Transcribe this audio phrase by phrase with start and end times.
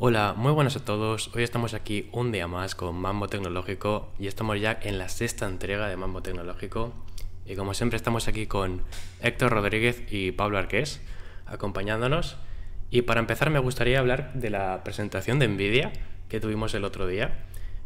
[0.00, 1.30] Hola, muy buenas a todos.
[1.36, 5.46] Hoy estamos aquí un día más con Mambo Tecnológico y estamos ya en la sexta
[5.46, 6.92] entrega de Mambo Tecnológico.
[7.46, 8.82] Y como siempre estamos aquí con
[9.22, 11.00] Héctor Rodríguez y Pablo Arqués
[11.46, 12.36] acompañándonos.
[12.90, 15.92] Y para empezar me gustaría hablar de la presentación de Nvidia
[16.28, 17.44] que tuvimos el otro día.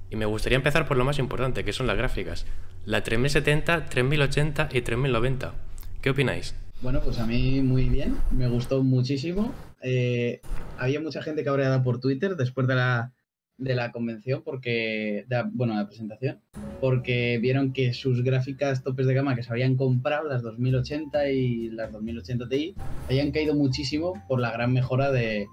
[0.09, 2.46] Y me gustaría empezar por lo más importante, que son las gráficas.
[2.86, 5.52] La 3070, 3080 y 3090.
[6.00, 6.54] ¿Qué opináis?
[6.80, 9.52] Bueno, pues a mí muy bien, me gustó muchísimo.
[9.82, 10.40] Eh,
[10.76, 13.12] había mucha gente cabreada por Twitter después de la,
[13.58, 16.40] de la convención, porque, bueno, la presentación,
[16.80, 21.70] porque vieron que sus gráficas topes de gama que se habían comprado, las 2080 y
[21.70, 22.75] las 2080 Ti,
[23.06, 25.46] habían caído muchísimo por la gran mejora de,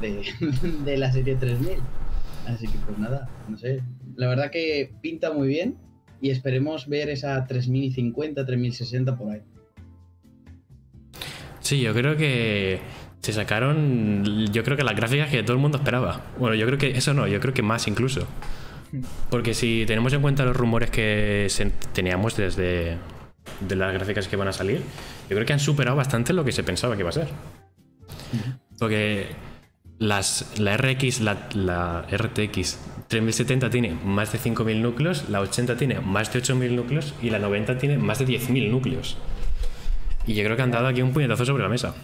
[0.00, 0.22] de,
[0.84, 1.78] de la serie 3000.
[2.46, 3.82] Así que pues nada, no sé.
[4.16, 5.76] La verdad que pinta muy bien
[6.20, 9.42] y esperemos ver esa 3050, 3060 por ahí.
[11.60, 12.78] Sí, yo creo que
[13.24, 16.20] se sacaron, yo creo que las gráficas que todo el mundo esperaba.
[16.38, 18.26] Bueno, yo creo que eso no, yo creo que más incluso.
[19.30, 21.48] Porque si tenemos en cuenta los rumores que
[21.94, 22.98] teníamos desde
[23.60, 24.82] de las gráficas que van a salir,
[25.30, 27.28] yo creo que han superado bastante lo que se pensaba que iba a ser.
[28.78, 29.28] Porque
[29.98, 32.78] las, la RX, la, la RTX
[33.08, 37.38] 3070 tiene más de 5000 núcleos, la 80 tiene más de 8000 núcleos y la
[37.38, 39.16] 90 tiene más de 10000 núcleos.
[40.26, 41.94] Y yo creo que han dado aquí un puñetazo sobre la mesa.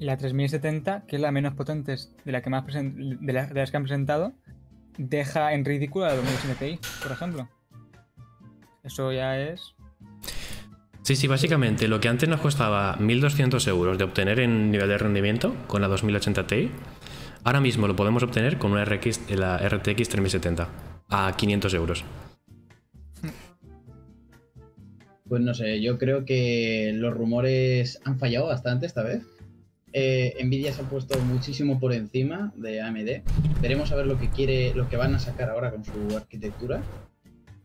[0.00, 3.54] Y la 3070, que es la menos potente de, la que más de, la- de
[3.54, 4.32] las que han presentado,
[4.98, 7.48] deja en ridículo a la 2080 Ti, por ejemplo.
[8.82, 9.74] Eso ya es.
[11.02, 14.98] Sí, sí, básicamente lo que antes nos costaba 1200 euros de obtener en nivel de
[14.98, 16.70] rendimiento con la 2080 Ti,
[17.44, 20.68] ahora mismo lo podemos obtener con una RX, la RTX 3070
[21.10, 22.04] a 500 euros.
[25.28, 29.22] Pues no sé, yo creo que los rumores han fallado bastante esta vez.
[29.92, 33.22] Eh, Nvidia se ha puesto muchísimo por encima de AMD.
[33.60, 36.82] Veremos a ver lo que quiere, lo que van a sacar ahora con su arquitectura,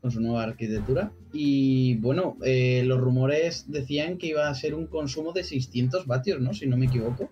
[0.02, 1.12] con su nueva arquitectura.
[1.34, 6.42] Y bueno, eh, los rumores decían que iba a ser un consumo de 600 vatios,
[6.42, 6.54] ¿no?
[6.54, 7.32] Si no me equivoco,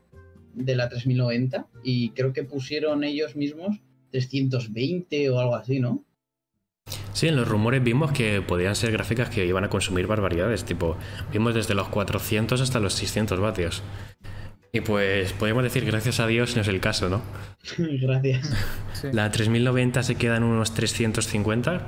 [0.53, 1.67] de la 3090.
[1.83, 6.03] Y creo que pusieron ellos mismos 320 o algo así, ¿no?
[7.13, 10.97] Sí, en los rumores vimos que podían ser gráficas que iban a consumir barbaridades, tipo,
[11.31, 13.83] vimos desde los 400 hasta los 600 vatios.
[14.75, 17.21] Y pues podemos decir, gracias a Dios, no es el caso, ¿no?
[17.77, 18.51] Gracias.
[18.93, 19.07] Sí.
[19.13, 21.81] La 3090 se queda en unos 350,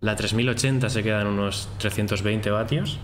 [0.00, 3.00] la 3080 se queda en unos 320 vatios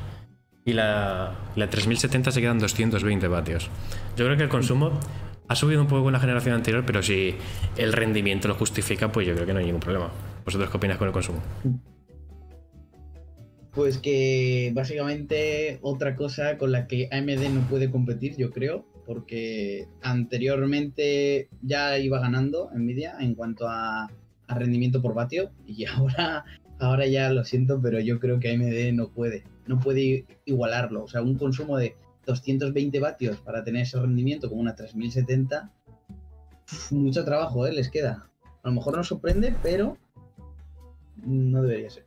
[0.65, 3.69] y la, la 3070 se queda en 220 vatios.
[4.17, 4.99] Yo creo que el consumo
[5.49, 7.35] ha subido un poco con la generación anterior, pero si
[7.77, 10.13] el rendimiento lo justifica, pues yo creo que no hay ningún problema.
[10.45, 11.43] ¿Vosotros qué opináis con el consumo?
[13.73, 19.89] Pues que básicamente otra cosa con la que AMD no puede competir, yo creo, porque
[20.03, 24.11] anteriormente ya iba ganando Nvidia en cuanto a,
[24.49, 26.45] a rendimiento por vatio y ahora,
[26.79, 31.05] ahora ya lo siento, pero yo creo que AMD no puede, no puede igualarlo.
[31.05, 31.97] O sea, un consumo de
[32.27, 35.71] 220 vatios para tener ese rendimiento como una 3070,
[36.65, 37.73] uf, mucho trabajo ¿eh?
[37.73, 38.29] les queda.
[38.63, 39.97] A lo mejor nos sorprende, pero
[41.25, 42.05] no debería ser.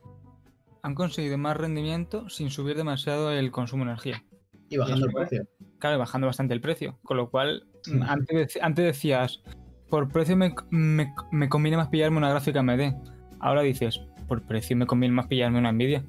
[0.82, 4.24] Han conseguido más rendimiento sin subir demasiado el consumo de energía.
[4.68, 5.46] Y bajando el precio.
[5.80, 6.98] Claro, bajando bastante el precio.
[7.02, 7.98] Con lo cual, Sí.
[8.06, 9.42] antes, antes decías,
[9.88, 12.94] por precio me, me- me conviene más pillarme una gráfica AMD.
[13.40, 16.04] Ahora dices, por precio me conviene más pillarme una Nvidia.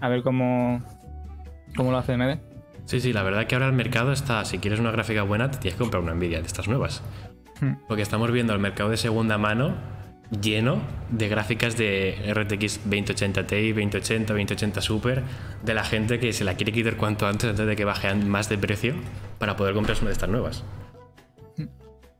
[0.00, 0.82] A ver cómo,
[1.76, 2.40] cómo lo hace AMD.
[2.86, 5.58] Sí, sí, la verdad que ahora el mercado está, si quieres una gráfica buena, te
[5.58, 7.02] tienes que comprar una Nvidia de estas nuevas.
[7.60, 7.74] Hmm.
[7.86, 9.74] Porque estamos viendo el mercado de segunda mano
[10.30, 10.80] lleno
[11.10, 15.22] de gráficas de RTX 2080 Ti, 2080, 2080 Super,
[15.64, 18.48] de la gente que se la quiere quitar cuanto antes antes de que bajen más
[18.48, 18.94] de precio
[19.38, 20.64] para poder comprarse una de estas nuevas.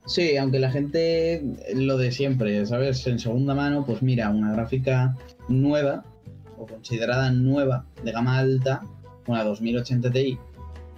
[0.06, 1.42] Sí, aunque la gente
[1.74, 3.06] lo de siempre, ¿sabes?
[3.06, 5.14] En segunda mano, pues mira, una gráfica
[5.48, 6.04] nueva
[6.58, 8.82] o considerada nueva de gama alta,
[9.26, 10.38] una 2080 Ti,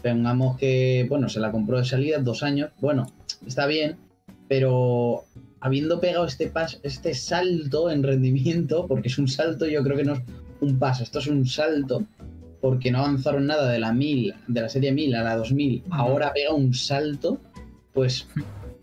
[0.03, 3.07] pongamos que, bueno, se la compró de salida dos años, bueno,
[3.47, 3.99] está bien,
[4.49, 5.25] pero
[5.63, 10.05] habiendo pegado este paso, este salto en rendimiento, porque es un salto, yo creo que
[10.05, 10.21] no es
[10.61, 12.03] un paso, esto es un salto,
[12.61, 16.33] porque no avanzaron nada de la 1000, de la serie 1000 a la 2000, ahora
[16.33, 17.41] pega un salto,
[17.95, 18.29] pues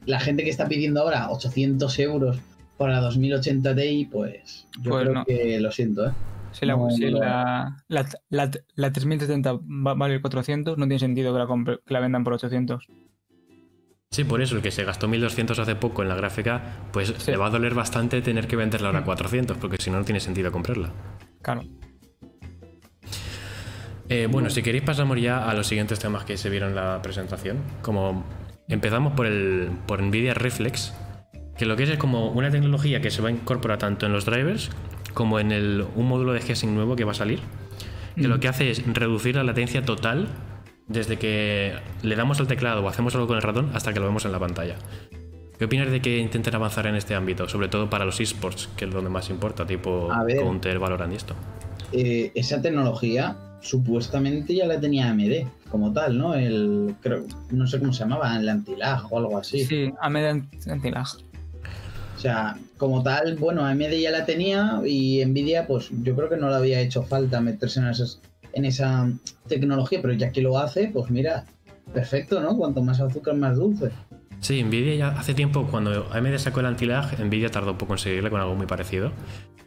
[0.06, 2.38] la gente que está pidiendo ahora 800 euros
[2.78, 5.26] para la 2080 Ti, pues yo Pues creo no.
[5.26, 6.12] que lo siento, ¿eh?
[6.52, 10.98] Si, la, No, si no la, la, la, la 3070 va- vale 400, no tiene
[10.98, 12.88] sentido que la, compre- que la vendan por 800.
[14.12, 16.62] Sí, por eso el que se gastó 1200 hace poco en la gráfica,
[16.92, 17.30] pues Sí.
[17.32, 20.06] le va a doler bastante tener que venderla ahora a 400, porque si no, no
[20.06, 20.90] tiene sentido comprarla.
[21.44, 21.62] Claro.
[24.10, 27.00] Eh, bueno, si queréis pasamos ya a los siguientes temas que se vieron en la
[27.04, 27.60] presentación.
[27.84, 28.26] Como
[28.68, 30.94] empezamos por el por Nvidia Reflex,
[31.56, 34.14] Que lo que es es como una tecnología que se va a incorporar tanto en
[34.14, 34.70] los drivers
[35.14, 37.42] como en el, un módulo de G-Sync nuevo que va a salir.
[38.16, 40.30] Que lo que hace es reducir la latencia total
[40.90, 44.08] desde que le damos al teclado o hacemos algo con el ratón hasta que lo
[44.08, 44.76] vemos en la pantalla.
[45.58, 47.48] ¿Qué opinas de que intenten avanzar en este ámbito?
[47.48, 50.38] Sobre todo para los esports, que es donde más importa, tipo ver.
[50.38, 51.36] Counter, Valorant y esto.
[51.92, 56.34] Eh, esa tecnología supuestamente ya la tenía AMD como tal, ¿no?
[56.34, 59.66] El creo, no sé cómo se llamaba, el antilag o algo así.
[59.66, 61.08] Sí, a media antilag.
[62.16, 66.38] O sea, como tal, bueno, AMD ya la tenía y Nvidia, pues yo creo que
[66.38, 68.20] no le había hecho falta meterse en, esas,
[68.54, 69.10] en esa
[69.48, 71.46] tecnología, pero ya que lo hace, pues mira,
[71.94, 72.57] perfecto, ¿no?
[72.57, 73.92] Cuanto más azúcar, más dulce.
[74.40, 78.00] Sí, Nvidia ya hace tiempo, cuando AMD sacó el anti-lag, Nvidia tardó un poco en
[78.00, 79.12] seguirle con algo muy parecido.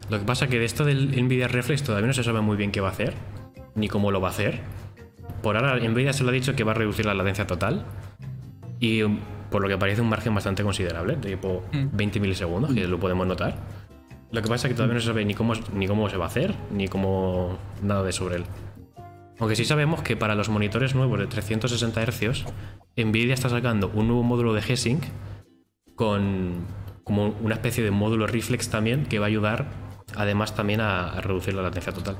[0.08, 2.72] Lo que pasa que de esto del Nvidia Reflex todavía no se sabe muy bien
[2.72, 3.14] qué va a hacer,
[3.74, 4.60] ni cómo lo va a hacer.
[5.42, 7.84] Por ahora, Nvidia se lo ha dicho que va a reducir la latencia total.
[8.80, 9.18] Y um,
[9.50, 11.88] por lo que parece un margen bastante considerable, de tipo Mm.
[11.96, 13.54] 20 milisegundos, que lo podemos notar.
[14.30, 16.24] Lo que pasa es que todavía no se sabe ni cómo, ni cómo se va
[16.24, 18.44] a hacer, ni cómo nada de sobre él.
[19.42, 22.44] Aunque sí sabemos que para los monitores nuevos de 360 Hz,
[22.96, 25.02] Nvidia está sacando un nuevo módulo de G-Sync
[25.96, 26.64] con
[27.02, 29.66] como una especie de módulo reflex también que va a ayudar
[30.14, 32.18] además también a, a reducir la latencia total.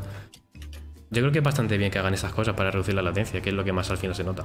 [1.12, 3.50] Yo creo que es bastante bien que hagan esas cosas para reducir la latencia, que
[3.50, 4.44] es lo que más al final se nota.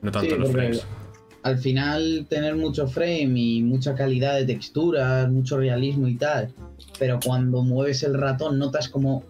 [0.00, 0.86] No tanto Sí, los frames.
[1.42, 6.54] Al final, tener mucho frame y mucha calidad de texturas, mucho realismo y tal,
[7.00, 9.24] pero cuando mueves el ratón notas como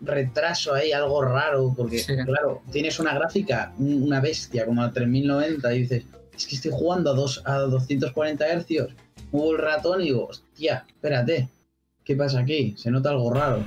[0.00, 2.14] retraso ahí, algo raro, porque Sí.
[2.24, 6.04] claro, tienes una gráfica, un- una bestia como la 3090 y dices,
[6.36, 8.94] es que estoy jugando a, dos, a 240 Hz,
[9.32, 11.48] muevo el ratón y digo, hostia, espérate,
[12.04, 12.74] ¿qué pasa aquí?
[12.76, 13.62] Se nota algo raro.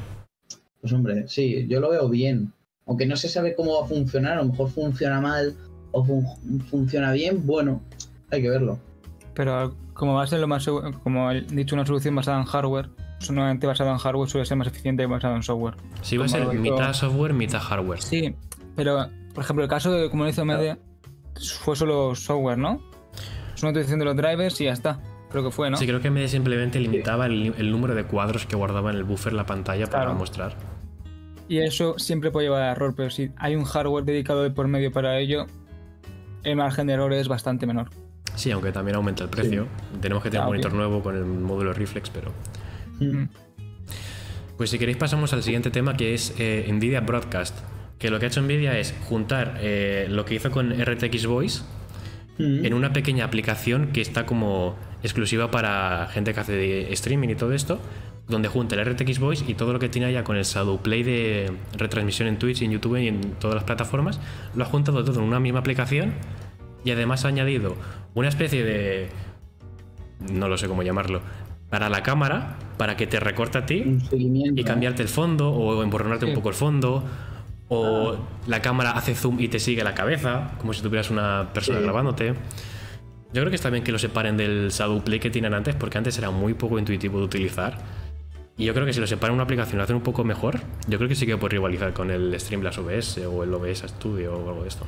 [0.82, 2.52] Pues hombre, sí, yo lo veo bien.
[2.88, 5.56] Aunque no se sabe cómo va a funcionar, a lo mejor funciona mal
[5.92, 7.82] o fun- funciona bien, bueno,
[8.30, 8.78] hay que verlo.
[9.34, 10.66] Pero como va a ser lo más
[11.04, 12.90] como he dicho, una solución basada en hardware,
[13.20, 15.76] solamente basada en hardware suele ser más eficiente que basada en software.
[16.02, 18.02] Sí, va a ser mitad software, mitad hardware.
[18.02, 18.36] Sí,
[18.76, 20.78] pero por ejemplo, el caso de como lo hizo Media
[21.60, 22.82] fue solo software, ¿no?
[23.54, 25.00] Es una utilización de los drivers y ya está.
[25.30, 25.78] Creo que fue, ¿no?
[25.78, 29.04] Sí, creo que MD simplemente limitaba el, el número de cuadros que guardaba en el
[29.04, 30.56] buffer la pantalla para mostrar.
[31.48, 34.68] Y eso siempre puede llevar a error, pero si hay un hardware dedicado de por
[34.68, 35.46] medio para ello,
[36.44, 37.90] el margen de error es bastante menor.
[38.36, 39.68] Sí, aunque también aumenta el precio.
[40.02, 42.32] Tenemos que tener un monitor nuevo con el módulo reflex, pero.
[43.00, 43.24] Mm.
[44.58, 47.58] Pues si queréis pasamos al siguiente tema que es eh, Nvidia Broadcast.
[48.00, 51.62] Que lo que ha hecho Nvidia es juntar eh, lo que hizo con RTX Voice
[52.38, 52.66] Mm.
[52.66, 57.54] en una pequeña aplicación que está como exclusiva para gente que hace streaming y todo
[57.54, 57.80] esto,
[58.28, 61.54] donde junta el RTX Voice y todo lo que tiene ya con el Shadowplay de
[61.78, 64.20] retransmisión en Twitch, en YouTube y en todas las plataformas,
[64.54, 66.14] lo ha juntado todo en una misma aplicación
[66.84, 67.78] y además ha añadido
[68.16, 69.08] una especie de...
[70.34, 71.22] no lo sé cómo llamarlo,
[71.76, 76.24] para la cámara, para que te recorte a ti y cambiarte el fondo o emborronarte
[76.26, 77.04] un poco el fondo
[77.68, 78.18] o Ah.
[78.48, 81.84] la cámara hace zoom y te sigue la cabeza como si tuvieras una persona Sí.
[81.84, 82.30] grabándote.
[83.34, 86.18] Yo creo que está bien que lo separen del Shadowplay que tienen antes porque antes
[86.18, 87.78] era muy poco intuitivo de utilizar.
[88.58, 90.24] Y yo creo que si lo separan en una aplicación y lo hacen un poco
[90.24, 90.62] mejor.
[90.88, 94.34] Yo creo que sí que puede rivalizar con el Streamlabs OBS o el OBS Studio
[94.34, 94.86] o algo de esto.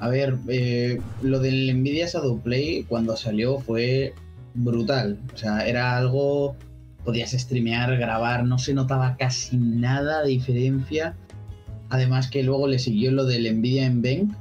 [0.00, 4.12] A ver, eh, lo del Nvidia Shadowplay cuando salió fue
[4.54, 5.18] brutal.
[5.32, 6.56] O sea, era algo.
[7.04, 11.14] Podías streamear, grabar, no se notaba casi nada de diferencia.
[11.90, 14.34] Además, que luego le siguió lo del Nvidia Nvenc.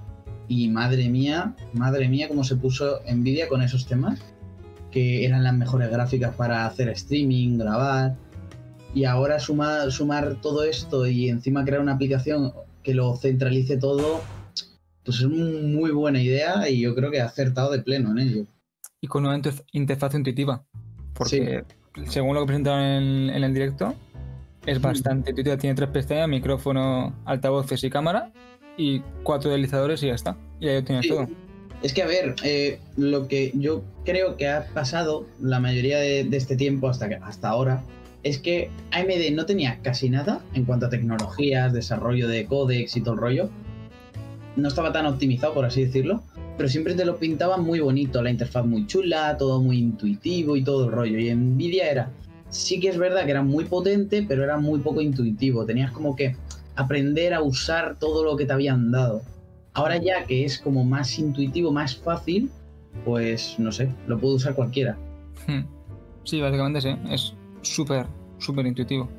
[0.48, 4.20] Y madre mía, madre mía, cómo se puso Nvidia con esos temas.
[4.92, 8.16] Que eran las mejores gráficas para hacer streaming, grabar.
[8.96, 12.54] Y ahora sumar, sumar todo esto y encima crear una aplicación
[12.84, 14.22] que lo centralice todo
[15.04, 18.20] pues es una muy buena idea y yo creo que ha acertado de pleno en
[18.20, 18.46] ello.
[19.04, 20.64] Y con una interf- interfaz intuitiva.
[21.14, 21.66] Porque
[22.08, 23.94] según lo que presentaron en, en el directo,
[24.66, 25.58] es bastante intuitiva.
[25.58, 28.32] Tiene tres pestañas, micrófono, altavoces y cámara.
[28.78, 30.38] Y cuatro deslizadores y ya está.
[30.62, 31.10] Y ahí lo tienes Sí.
[31.10, 31.28] todo.
[31.82, 36.24] Es que, a ver, eh, lo que yo creo que ha pasado la mayoría de,
[36.24, 37.84] de este tiempo hasta, que- hasta ahora
[38.24, 43.02] es que AMD no tenía casi nada en cuanto a tecnologías, desarrollo de códex y
[43.02, 43.50] todo el rollo.
[44.56, 46.24] No estaba tan optimizado, por así decirlo,
[46.58, 50.64] pero siempre te lo pintaban muy bonito, la interfaz muy chula, todo muy intuitivo y
[50.64, 51.18] todo el rollo.
[51.18, 52.12] Y Nvidia era,
[52.50, 55.66] sí que es verdad que era muy potente, pero era muy poco intuitivo.
[55.66, 56.36] Tenías como que
[56.76, 59.22] aprender a usar todo lo que te habían dado.
[59.74, 62.52] Ahora ya que es como más intuitivo, más fácil,
[63.06, 64.96] pues no sé, lo puede usar cualquiera.
[65.48, 65.62] Hmm.
[66.24, 66.96] Sí, básicamente sí.
[67.10, 68.06] Es súper,
[68.38, 69.10] súper intuitivo.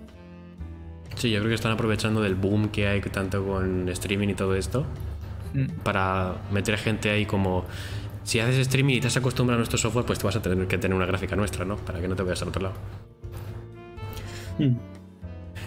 [1.17, 4.55] sí yo creo que están aprovechando del boom que hay tanto con streaming y todo
[4.55, 4.87] esto.
[5.82, 7.64] Para meter gente ahí como
[8.25, 10.66] si haces streaming y te has acostumbrado a nuestro software, pues te vas a tener
[10.66, 11.76] que tener una gráfica nuestra, ¿no?
[11.76, 12.75] Para que no te vayas al otro lado.
[14.58, 14.76] Hmm.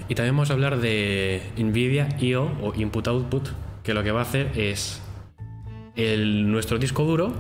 [0.10, 2.52] Y también vamos a hablar de NVIDIA I.O.
[2.62, 3.50] o Input Output,
[3.84, 5.02] que lo que va a hacer es
[5.96, 7.34] el, nuestro disco duro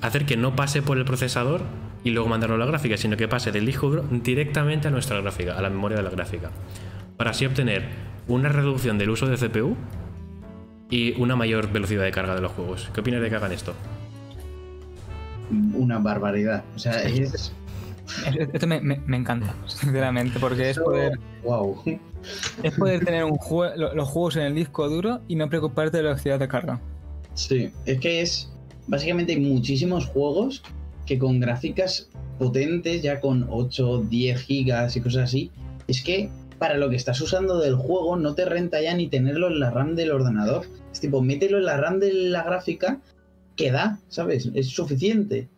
[0.00, 1.62] hacer que no pase por el procesador
[2.04, 5.20] y luego mandarlo a la gráfica, sino que pase del disco duro directamente a nuestra
[5.20, 6.50] gráfica, a la memoria de la gráfica.
[7.16, 7.88] Para así obtener
[8.28, 9.76] una reducción del uso de CPU
[10.90, 12.88] y una mayor velocidad de carga de los juegos.
[12.94, 13.74] ¿Qué opinas de que hagan esto?
[15.74, 16.64] Una barbaridad.
[16.76, 17.52] O sea, es.
[18.54, 21.82] Esto me, me- me encanta, sinceramente, porque es poder, Wow.
[22.62, 25.98] es poder tener un jue- lo- los juegos en el disco duro y no preocuparte
[25.98, 26.80] de la velocidad de carga.
[27.34, 28.50] Sí, es que es.
[28.86, 30.62] Básicamente hay muchísimos juegos
[31.04, 35.50] que con gráficas potentes, ya con 8, 10 gigas y cosas así,
[35.86, 39.48] es que para lo que estás usando del juego no te renta ya ni tenerlo
[39.48, 40.66] en la RAM del ordenador.
[40.92, 43.00] Es tipo, mételo en la RAM de la gráfica
[43.56, 44.50] que da, ¿sabes?
[44.54, 45.48] Es suficiente.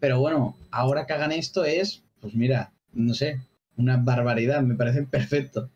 [0.00, 3.40] Pero bueno, ahora que hagan esto es, pues mira, no sé,
[3.76, 5.70] una barbaridad, me parece perfecto.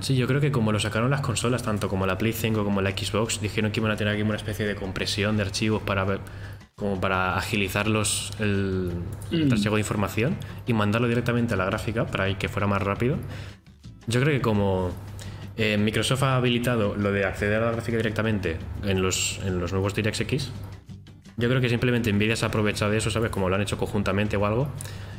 [0.00, 2.80] Sí, yo creo que como lo sacaron las consolas, tanto como la Play 5 como
[2.82, 6.04] la Xbox, dijeron que iban a tener aquí una especie de compresión de archivos para
[6.04, 6.20] ver,
[6.76, 8.90] como para agilizar los, el,
[9.30, 9.48] el Mm.
[9.48, 13.16] trasiego de información y mandarlo directamente a la gráfica para que fuera más rápido.
[14.06, 14.90] Yo creo que como
[15.56, 19.72] eh, Microsoft ha habilitado lo de acceder a la gráfica directamente en los, en los
[19.72, 20.50] nuevos DirectX,
[21.36, 23.30] yo creo que simplemente Nvidia se ha aprovechado de eso, ¿sabes?
[23.30, 24.68] Como lo han hecho conjuntamente o algo,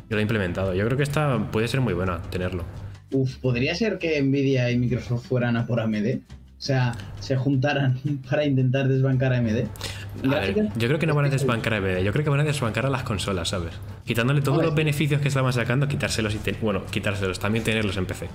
[0.09, 0.73] y lo ha implementado.
[0.73, 2.63] Yo creo que esta puede ser muy buena tenerlo.
[3.11, 6.17] Uf, ¿podría ser que Nvidia y Microsoft fueran a por AMD?
[6.17, 7.99] O sea, se juntaran
[8.29, 9.47] para intentar desbancar a AMD.
[9.49, 12.29] A ver, Gráficas- yo creo que no van a desbancar a AMD, yo creo que
[12.29, 13.73] van a desbancar a las consolas, ¿sabes?
[14.05, 18.05] Quitándole todos los beneficios que estaban sacando, quitárselos y ten- bueno, quitárselos, también tenerlos en
[18.05, 18.29] PC.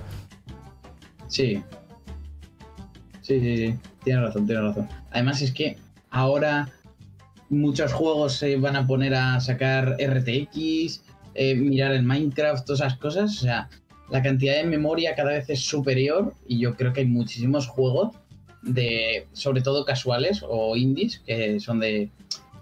[1.29, 1.63] Sí.
[3.21, 3.75] Sí, sí, sí.
[4.03, 4.89] Tienes razón, tienes razón.
[5.11, 5.77] Además es que
[6.09, 6.69] ahora
[7.49, 11.03] muchos juegos se van a poner a sacar RTX,
[11.35, 13.37] eh, mirar el Minecraft, todas esas cosas.
[13.37, 13.69] O sea,
[14.09, 18.15] la cantidad de memoria cada vez es superior y yo creo que hay muchísimos juegos
[18.61, 22.09] de, sobre todo casuales o indies, que son de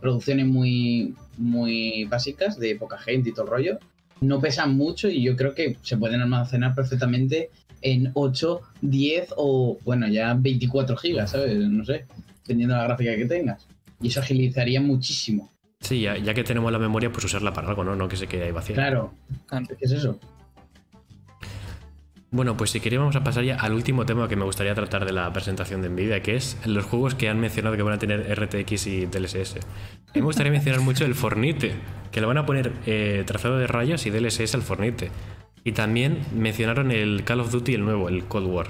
[0.02, 3.80] producciones muy, muy básicas, de poca gente y todo el rollo.
[4.20, 7.50] No pesan mucho y yo creo que se pueden almacenar perfectamente
[7.82, 11.56] en 8, 10 o, bueno, ya 24 gigas, ¿sabes?
[11.58, 12.06] No sé,
[12.44, 13.68] dependiendo de la gráfica que tengas.
[14.02, 15.52] Y eso agilizaría muchísimo.
[15.80, 17.96] Sí, ya, ya que tenemos la memoria, pues usarla para algo, ¿no?
[17.96, 18.76] No que se quede ahí vacía.
[18.76, 19.14] Claro.
[19.50, 20.20] ¿qué es eso?
[22.30, 25.06] Bueno, pues si queréis vamos a pasar ya al último tema que me gustaría tratar
[25.06, 28.00] de la presentación de Nvidia, que es los juegos que han mencionado que van a
[28.00, 29.56] tener RTX y DLSS.
[29.56, 31.74] A mí me gustaría mencionar mucho el Fornite,
[32.12, 35.10] que le van a poner eh, trazado de rayos y DLSS al Fornite.
[35.68, 38.68] Y también mencionaron el Call of Duty, el nuevo, el Cold War.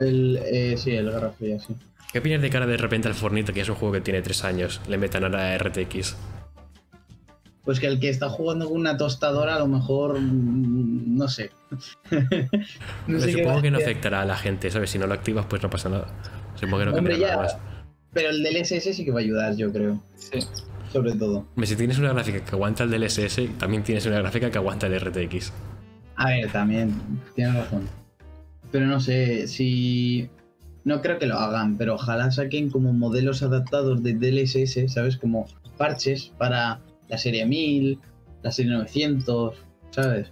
[0.00, 1.76] El, eh, sí, el grafía, sí.
[2.12, 4.42] ¿Qué opinas de cara de repente al Fornite, que es un juego que tiene tres
[4.42, 6.16] años, le metan ahora RTX?
[7.62, 11.52] Pues que el que está jugando con una tostadora a lo mejor, mm, no sé.
[12.10, 12.26] Pero
[13.06, 14.90] no sé qué supongo que no a afectará a la gente, ¿sabes?
[14.90, 16.08] Si no lo activas, pues no pasa nada.
[16.56, 17.36] Supongo que no Hombre, ya.
[17.36, 17.56] nada más.
[18.12, 20.02] Pero el DLSS sí que va a ayudar, yo creo.
[20.16, 20.40] Sí.
[20.92, 21.46] Sobre todo.
[21.62, 24.98] Si tienes una gráfica que aguanta el DLSS, también tienes una gráfica que aguanta el
[24.98, 25.52] RTX.
[26.16, 26.92] A ver, también,
[27.34, 27.88] tienes razón.
[28.72, 30.28] Pero no sé, si...
[30.84, 35.16] No creo que lo hagan, pero ojalá saquen como modelos adaptados de DLSS, ¿sabes?
[35.16, 35.46] Como
[35.76, 37.98] parches para la serie 1000,
[38.42, 39.56] la serie 900,
[39.90, 40.28] ¿sabes?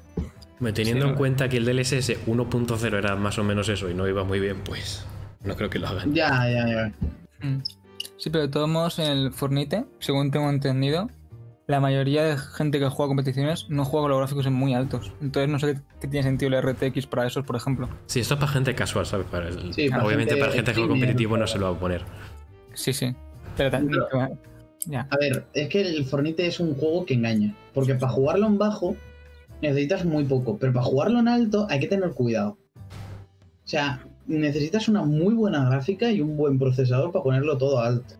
[0.72, 1.14] Teniendo Sí, en no.
[1.16, 4.58] cuenta que el DLSS 1.0 era más o menos eso y no iba muy bien,
[4.64, 5.04] pues
[5.42, 6.14] no creo que lo hagan.
[6.14, 6.92] Ya, ya, ya.
[8.16, 11.10] Sí, pero de todos modos, en el Fornite, según tengo entendido,
[11.66, 15.12] la mayoría de gente que juega competiciones no juega con los gráficos en muy altos.
[15.22, 17.88] Entonces no sé qué, qué tiene sentido el RTX para esos, por ejemplo.
[18.06, 19.26] Sí, esto es para gente casual, ¿sabes?
[19.30, 21.76] Para el- Sí, para obviamente gente para gente que juega competitivo no se lo va
[21.76, 22.02] a poner.
[22.74, 23.14] Sí, sí.
[23.56, 24.00] Pero también...
[24.86, 25.08] Ya.
[25.10, 27.54] A ver, es que el Fornite es un juego que engaña.
[27.72, 28.94] Porque para jugarlo en bajo
[29.62, 32.58] necesitas muy poco, pero para jugarlo en alto hay que tener cuidado.
[32.76, 38.16] O sea, necesitas una muy buena gráfica y un buen procesador para ponerlo todo alto.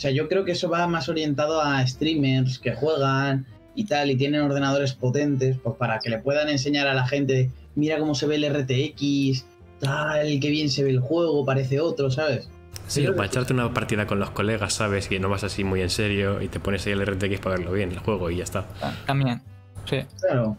[0.00, 4.10] O sea, yo creo que eso va más orientado a streamers que juegan y tal,
[4.10, 8.14] y tienen ordenadores potentes, pues para que le puedan enseñar a la gente, mira cómo
[8.14, 9.44] se ve el RTX,
[9.78, 12.48] tal, qué bien se ve el juego, parece otro, ¿sabes?
[12.86, 15.06] Sí, o para echarte una partida con los colegas, ¿sabes?
[15.06, 17.72] Que no vas así muy en serio y te pones ahí el RTX para verlo
[17.72, 18.66] bien, el juego y ya está.
[18.80, 19.42] ta- También.
[19.84, 19.98] Sí.
[20.22, 20.56] Claro.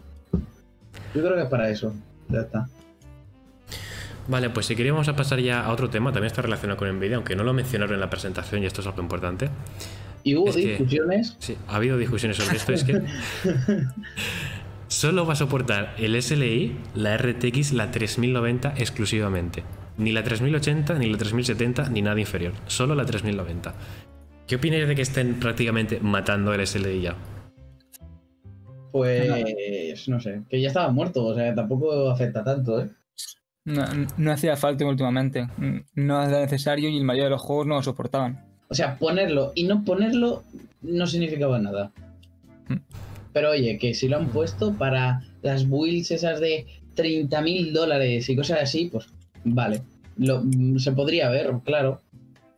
[1.16, 1.92] Yo creo que es para eso.
[2.28, 2.68] Ya está.
[4.28, 7.16] Vale, pues si queríamos a pasar ya a otro tema, también está relacionado con Nvidia,
[7.16, 9.48] aunque no lo mencionaron en la presentación y esto es algo importante.
[10.22, 11.36] Y hubo Es que- discusiones.
[11.40, 13.02] Sí, ha habido discusiones sobre esto, es que
[14.88, 19.64] solo va a soportar el SLI, la RTX, la 3090 exclusivamente.
[19.98, 22.52] Ni la 3080, ni la 3070, ni nada inferior.
[22.66, 23.74] Solo la 3090.
[24.46, 27.16] ¿Qué opináis de que estén prácticamente matando el SLI ya?
[28.92, 32.88] Pues no sé, que ya estaba muerto, o sea, tampoco afecta tanto, ¿eh?
[33.64, 33.84] No,
[34.16, 35.46] no hacía falta últimamente.
[35.94, 38.44] No era necesario y el mayor de los juegos no lo soportaban.
[38.68, 40.42] O sea, ponerlo y no ponerlo
[40.82, 41.92] no significaba nada.
[42.68, 42.76] Mm.
[43.32, 48.28] Pero oye, que si lo han puesto para las builds esas de 30 mil dólares
[48.28, 49.06] y cosas así, pues
[49.44, 49.82] vale.
[50.16, 50.42] Lo,
[50.78, 52.02] se podría ver, claro.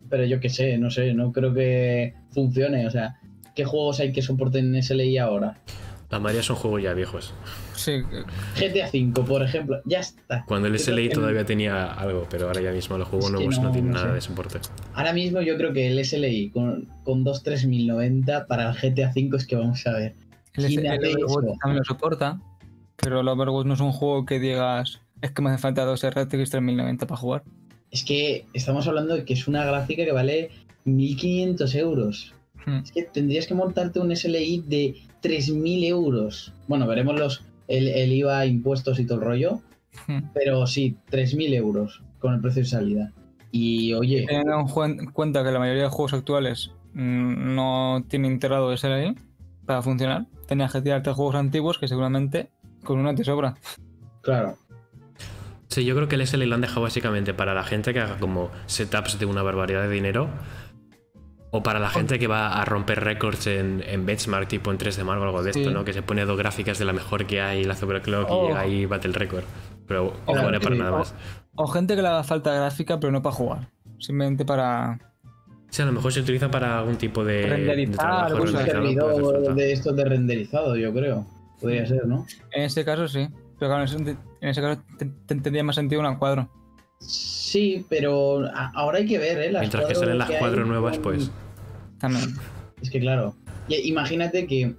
[0.08, 2.87] Pero yo qué sé, no sé, no creo que funcione.
[2.87, 3.20] O sea,
[3.54, 5.58] ¿qué juegos hay que soporten SLI ahora?
[6.11, 7.34] La mayoría son juegos ya viejos.
[7.75, 8.02] Sí,
[8.57, 10.45] GTA V, por ejemplo, ya está.
[10.47, 13.73] Cuando el SLI todavía tenía algo, pero ahora ya mismo los juegos nuevos no, no,
[13.73, 14.14] tienen no nada sé.
[14.14, 14.59] de soporte.
[14.95, 19.47] Ahora mismo yo creo que el SLI con, con 23090 para el GTA V es
[19.47, 20.14] que vamos a ver.
[20.54, 21.59] el, ¿Quién el hace Overwatch eso?
[21.61, 22.40] también lo soporta.
[22.97, 25.00] Pero el Overwatch no es un juego que digas.
[25.21, 27.43] Es que me hace falta dos RTX 3090 para jugar.
[27.90, 30.50] Es que estamos hablando de que es una gráfica que vale
[30.85, 32.35] 1500 euros.
[32.66, 32.78] Hmm.
[32.78, 36.52] Es que tendrías que montarte un SLI de 3000 euros.
[36.69, 39.61] Bueno, veremos los el, el IVA, impuestos y todo el rollo.
[40.06, 40.30] Hmm.
[40.35, 43.12] Pero sí, 3000 euros con el precio de salida.
[43.52, 48.76] Y oye, Teniendo en cuenta que la mayoría de juegos actuales mm, no tienen integrado
[48.76, 49.14] SLI
[49.64, 52.50] para funcionar, tenías que tirarte juegos antiguos que seguramente
[52.83, 53.54] con una te sobra.
[54.23, 54.56] claro.
[55.68, 58.18] Sí, yo creo que el SLI lo han dejado básicamente para la gente que haga
[58.18, 60.28] como setups de una barbaridad de dinero.
[61.56, 65.04] O para la gente que va a romper récords en, en benchmark, tipo en 3D
[65.04, 65.61] Mark o algo de Sí.
[65.61, 65.84] esto, ¿no?
[65.84, 68.44] Que se pone dos gráficas de la mejor que hay, la overclock Oh.
[68.44, 69.44] y llega ahí bate el récord.
[69.87, 71.14] Pero no vale para nada O- más.
[71.54, 73.68] O gente que le haga falta gráfica, pero no para jugar.
[74.00, 74.99] Simplemente para.
[75.70, 78.54] Sí, a lo mejor se utiliza para algún tipo de, de Renderizar, trabajo algún Un
[78.56, 79.54] renderizado, falta.
[79.54, 81.26] de estos de renderizado, yo creo.
[81.61, 82.26] Podría ser, ¿no?
[82.50, 83.28] En ese caso sí.
[83.61, 84.18] Pero claro, en
[84.49, 86.50] ese, caso te, te tendría más sentido un cuadro.
[86.99, 89.52] Sí, pero a- ahora hay que ver, ¿eh?
[89.52, 91.30] Las Mientras que salen las hay cuadros nuevas, con- pues.
[92.04, 92.34] También.
[92.82, 93.34] Es que claro.
[93.68, 94.75] Imagínate que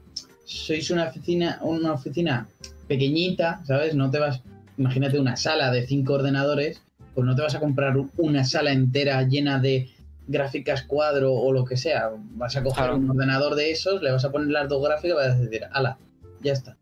[0.45, 2.47] sois una oficina, una oficina
[2.87, 3.95] pequeñita, ¿sabes?
[3.95, 4.41] No te vas.
[4.77, 6.81] Imagínate una sala de cinco ordenadores,
[7.13, 9.89] pues no te vas a comprar una sala entera llena de
[10.27, 12.11] gráficas cuadro o lo que sea.
[12.35, 12.97] Vas a coger Claro.
[12.97, 15.61] un ordenador de esos, le vas a poner las dos gráficas y vas a decir,
[15.71, 15.97] ala,
[16.41, 16.77] ya está.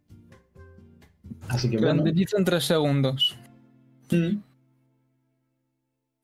[1.49, 2.03] Así que bueno.
[2.05, 3.35] En 3 segundos.
[4.11, 4.37] Mm.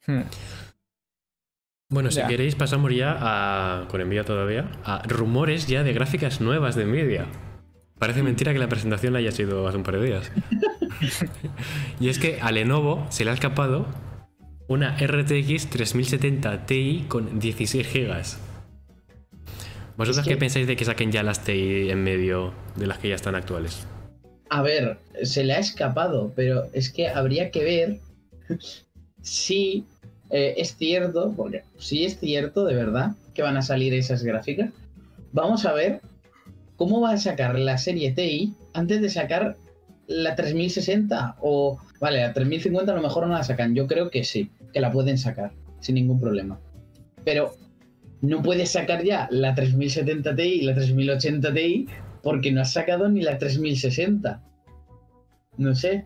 [0.07, 0.23] Hmm.
[1.91, 2.27] Bueno, si Ya.
[2.27, 7.25] queréis pasamos ya a, con Nvidia todavía, a rumores ya de gráficas nuevas de Nvidia.
[7.97, 10.31] Parece mentira que la presentación haya sido hace un par de días.
[11.99, 13.87] y es que a Lenovo se le ha escapado
[14.67, 18.21] una RTX 3070 Ti con 16 GB.
[19.97, 22.99] ¿Vosotros Es que- qué pensáis de que saquen ya las Ti en medio de las
[22.99, 23.87] que ya están actuales?
[24.51, 27.99] A ver, se le ha escapado, pero es que habría que ver
[29.23, 29.85] si
[30.29, 34.71] eh, es cierto, porque si es cierto de verdad que van a salir esas gráficas,
[35.31, 36.01] vamos a ver
[36.75, 39.57] cómo va a sacar la serie TI antes de sacar
[40.07, 44.23] la 3060 o, vale, la 3050 a lo mejor no la sacan, yo creo que
[44.23, 46.59] sí, que la pueden sacar sin ningún problema.
[47.23, 47.53] Pero
[48.21, 51.87] no puedes sacar ya la 3070 Ti y la 3080 Ti
[52.21, 54.41] porque no has sacado ni la 3060.
[55.57, 56.05] No sé.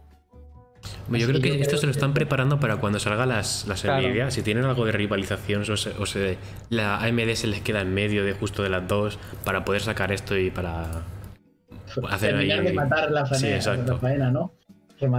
[1.09, 4.01] Yo creo que esto se lo que- están preparando para cuando salgan las, las Claro.
[4.07, 4.31] Nvidia.
[4.31, 6.37] Si tienen algo de rivalización o, se, o se-
[6.69, 10.11] la AMD se les queda en medio de justo de las dos para poder sacar
[10.11, 11.03] esto y para
[12.09, 13.93] hacer Terminar ahí- de matar la Sí, faena, exacto.
[13.93, 14.51] la faena, ¿no?
[14.99, 15.11] En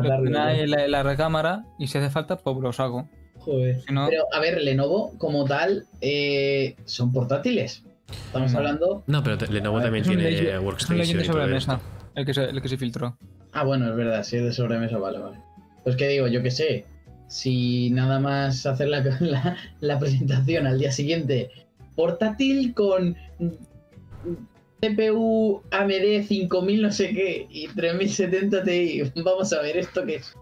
[0.90, 3.08] la, recámara y si hace falta, pues lo saco.
[3.38, 3.80] Joder.
[3.86, 7.82] Si no, Pero a ver, Lenovo como tal eh, son portátiles.
[8.26, 8.58] Estamos No.
[8.58, 9.04] hablando.
[9.06, 11.00] No, pero te- Lenovo ver, también tiene ley- es un Workstation.
[12.14, 13.18] El que, se, el que se filtró.
[13.52, 15.36] Ah, bueno, es verdad, si es de sobremesa, vale, vale.
[15.84, 16.84] Pues que digo, yo qué sé.
[17.28, 21.50] Si nada más hacer la, la, la presentación al día siguiente,
[21.96, 23.16] portátil con
[24.80, 29.02] CPU AMD 5000 no sé qué y 3070 Ti.
[29.24, 30.34] Vamos a ver esto qué es.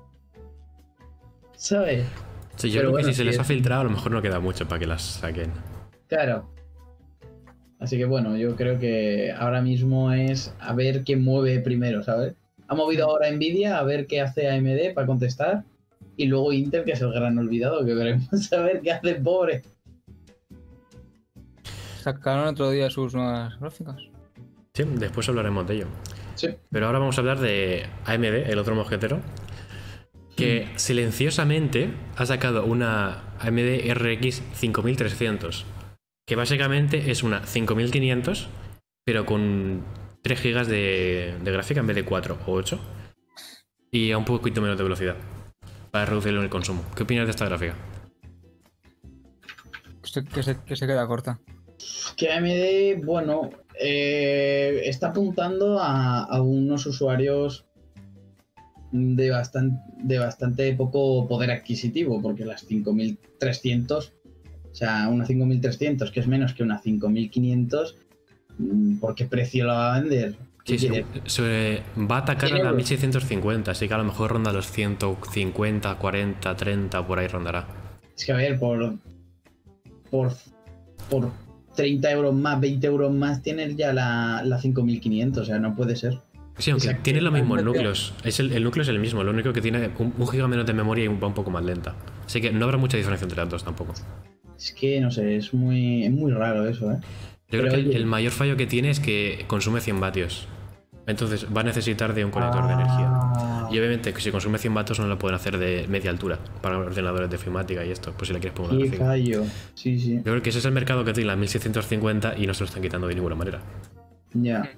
[1.57, 2.05] ¿Sabes?
[2.57, 4.13] Sí, yo Pero creo bueno, que si se les es- ha filtrado, a lo mejor
[4.13, 5.51] no queda mucho para que las saquen.
[6.09, 6.51] Claro.
[7.79, 12.35] Así que bueno, yo creo que ahora mismo es a ver quién mueve primero, ¿sabes?
[12.73, 15.63] Ha movido ahora Nvidia a ver qué hace AMD para contestar.
[16.17, 19.63] Y luego Intel, que es el gran olvidado, que veremos a ver qué hace pobre.
[22.01, 23.97] Sacaron otro día sus nuevas gráficas.
[24.73, 25.87] Sí, después hablaremos de ello.
[26.35, 26.49] Sí.
[26.71, 29.21] Pero ahora vamos a hablar de AMD, el otro mosquetero,
[30.35, 30.79] que Mm.
[30.79, 35.67] silenciosamente ha sacado una AMD RX 5300,
[36.27, 38.49] que básicamente es una 5500,
[39.05, 39.83] pero con
[40.23, 42.81] 3 GB de, de gráfica en vez de 4 o 8,
[43.91, 45.17] y a un poquito menos de velocidad,
[45.91, 46.83] para reducirlo en el consumo.
[46.97, 47.75] ¿Qué opinas de esta gráfica?
[50.03, 51.41] Que se, que se, que se queda corta.
[52.17, 57.67] Que AMD, bueno, eh, está apuntando a, a unos usuarios
[58.93, 64.13] de bastante, de bastante poco poder adquisitivo, porque las 5300,
[64.71, 68.12] o sea, una 5300 que es menos que una 5500, mm,
[69.01, 70.35] ¿por qué precio la va a vender?
[70.65, 72.77] ¿Qué Sí, se- se- va a atacar a la euros.
[72.77, 77.67] 1650, así que a lo mejor ronda los 150, 40, 30, por ahí rondará.
[78.17, 78.95] Es que a ver, por,
[80.11, 80.33] por,
[81.11, 81.31] por
[81.75, 85.97] 30 euros más, 20 euros más, tienes ya la, la 5500, o sea, no puede
[85.97, 86.19] ser.
[86.59, 87.73] Sí, aunque tiene los mismos Exacto.
[87.79, 88.15] núcleos.
[88.23, 90.67] Es el, el núcleo es el mismo, lo único que tiene un, un giga menos
[90.67, 91.95] de memoria y va un poco más lenta.
[92.27, 93.95] Así que no habrá mucha diferencia entre las dos tampoco.
[94.57, 96.99] Es que, no sé, es muy, es muy raro eso, ¿eh?
[97.53, 100.49] Yo creo que el, mayor fallo que tiene es que consume 100 vatios.
[101.07, 103.09] Entonces va a necesitar de un conector de energía.
[103.11, 103.69] Ah.
[103.71, 106.79] Y obviamente que si consume 100 vatios no lo pueden hacer de media altura para
[106.79, 109.07] ordenadores de ofimática y esto, pues si le quieres poner una Qué gráfica.
[109.07, 109.45] fallo.
[109.75, 110.17] Sí, sí.
[110.17, 112.67] Yo creo que ese es el mercado que tiene la 1650 y no se lo
[112.67, 113.61] están quitando de ninguna manera.
[114.33, 114.71] Ya.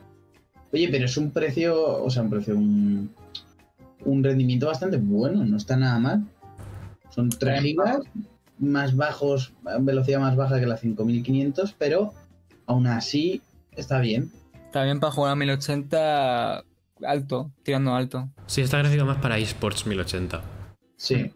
[0.73, 3.11] Oye, pero es un precio, o sea, un precio, un,
[4.05, 6.25] un rendimiento bastante bueno, no está nada mal.
[7.11, 8.01] Son 3 gigas
[8.59, 12.13] más bajos, velocidad más baja que la 5500, pero
[12.67, 13.41] aún así
[13.77, 14.31] está bien.
[14.73, 16.65] También para jugar a 1080
[17.03, 18.29] alto, tirando alto.
[18.47, 20.43] Sí, está gráfica más para eSports 1080.
[20.97, 21.31] Sí.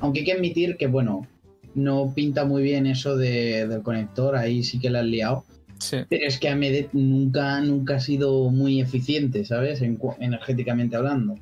[0.00, 1.26] Aunque hay que admitir que, bueno,
[1.74, 5.44] no pinta muy bien eso de- del conector, ahí sí que la has liado.
[5.78, 5.98] Sí.
[6.08, 9.80] Pero es que AMD nunca, nunca ha sido muy eficiente, ¿sabes?
[9.82, 11.34] En energéticamente hablando.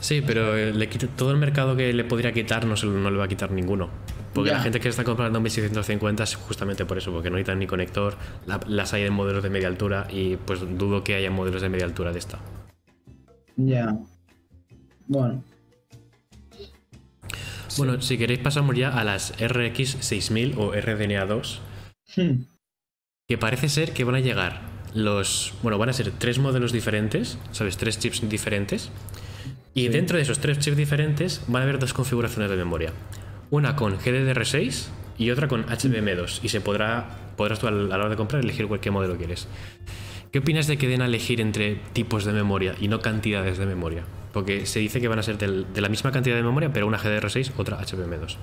[0.00, 2.92] Sí, pero eh, le quita- todo el mercado que le podría quitar no, se, lo-
[2.92, 3.88] no le va a quitar ninguno.
[4.34, 4.56] Porque Ya.
[4.56, 8.16] la gente que está comprando 1650 es justamente por eso, porque no necesitan ni conector,
[8.46, 11.68] la- las hay en modelos de media altura y pues dudo que haya modelos de
[11.68, 12.40] media altura de esta.
[13.56, 13.96] Ya.
[15.06, 15.44] Bueno.
[17.76, 21.58] Bueno, si queréis pasamos ya a las RX 6000 o RDNA2,
[22.16, 22.44] Hmm.
[23.28, 24.60] que parece ser que van a llegar
[24.94, 25.54] los...
[25.62, 27.76] Bueno, van a ser tres modelos diferentes, ¿sabes?
[27.76, 28.90] Tres chips diferentes.
[29.74, 29.88] Y Sí.
[29.88, 32.92] dentro de esos tres chips diferentes van a haber dos configuraciones de memoria.
[33.54, 34.86] Una con GDDR6
[35.16, 36.40] y otra con HBM2.
[36.42, 39.46] Y se podrá, podrás tú a la hora de comprar elegir cualquier modelo quieres.
[40.32, 43.66] ¿Qué opinas de que den a elegir entre tipos de memoria y no cantidades de
[43.66, 44.02] memoria?
[44.32, 46.88] Porque se dice que van a ser del- de la misma cantidad de memoria, pero
[46.88, 48.38] una GDR6, otra HBM2.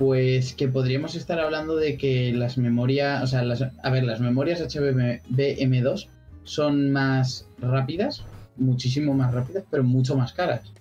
[0.00, 4.18] Pues que podríamos estar hablando de que las memorias, o sea, las, a ver, las
[4.20, 6.08] memorias HBM2
[6.42, 8.24] son más rápidas,
[8.56, 10.72] muchísimo más rápidas, pero mucho más caras.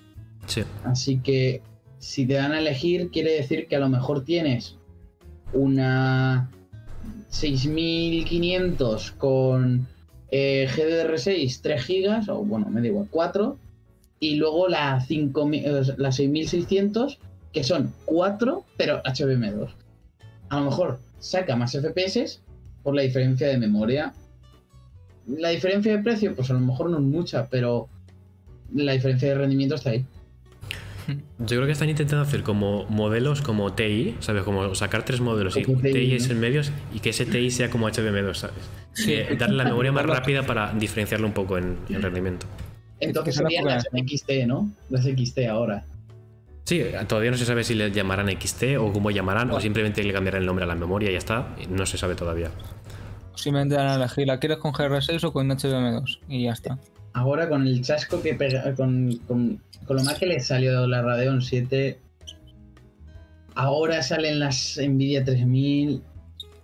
[0.47, 0.63] Sí.
[0.85, 1.61] Así que
[1.99, 4.77] si te dan a elegir, quiere decir que a lo mejor tienes
[5.53, 6.49] una
[7.29, 9.87] 6500 con
[10.31, 13.57] eh, GDR6 3 GB, o bueno, me da igual, 4,
[14.19, 17.19] y luego la, 5000, eh, la 6600
[17.53, 19.69] que son 4, pero HBM2.
[20.49, 22.41] A lo mejor saca más FPS
[22.83, 24.13] por la diferencia de memoria.
[25.27, 27.89] La diferencia de precio, pues a lo mejor no es mucha, pero
[28.73, 30.05] la diferencia de rendimiento está ahí.
[31.39, 34.43] Yo creo que están intentando hacer como modelos como TI, ¿sabes?
[34.43, 37.69] Como sacar tres modelos y TI, TI es en medios y que ese TI sea
[37.69, 38.69] como HBM2, ¿sabes?
[38.93, 39.13] Sí.
[39.13, 42.45] Eh, darle la memoria más rápida para diferenciarlo un poco en, en rendimiento.
[42.99, 44.69] Entonces serían las XT, ¿no?
[44.89, 45.85] Las XT ahora.
[46.69, 50.13] Sí, todavía no se sabe si le llamarán XT o cómo llamarán o simplemente le
[50.13, 51.47] cambiarán el nombre a la memoria y ya está.
[51.67, 52.51] No se sabe todavía.
[53.33, 56.19] Simplemente dan a elegir, ¿la quieres con GR6 o con HBM2?
[56.27, 56.77] Y ya está.
[57.13, 61.01] Ahora con el chasco que pega, con, con, con lo mal que le salió la
[61.01, 61.99] Radeon 7,
[63.55, 66.03] ahora salen las Nvidia 3000.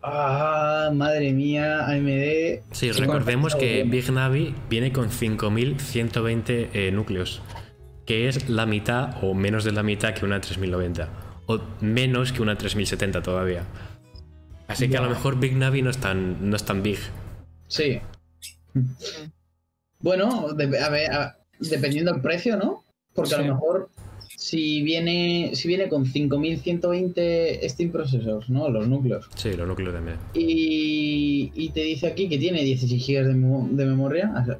[0.04, 2.62] Ah, madre mía, AMD.
[2.72, 7.42] Sí, recordemos que Big Navi viene con 5120 eh, núcleos,
[8.06, 11.10] que es la mitad o menos de la mitad que una 3090,
[11.48, 13.64] o menos que una 3070 todavía.
[14.68, 17.00] Así que a lo mejor Big Navi no es tan, no es tan big.
[17.68, 18.00] Sí.
[19.98, 22.85] Bueno, de- a ver, a- dependiendo del precio, ¿no?
[23.16, 23.90] Porque a lo mejor
[24.36, 28.70] si viene, si viene con 5120 Steam Processors, ¿no?
[28.70, 29.30] Los núcleos.
[29.36, 30.20] Sí, los núcleos de media.
[30.34, 34.32] Y, y te dice aquí que tiene 16 GB de, de memoria.
[34.36, 34.60] A ver-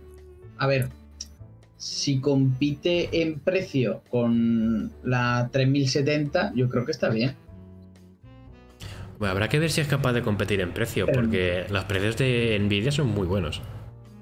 [0.58, 0.90] A ver,
[1.78, 7.36] si compite en precio con la 3070, yo creo que está bien.
[9.20, 12.18] Bueno, habrá que ver si es capaz de competir en precio, Pero- porque los precios
[12.18, 13.62] de Nvidia son muy buenos.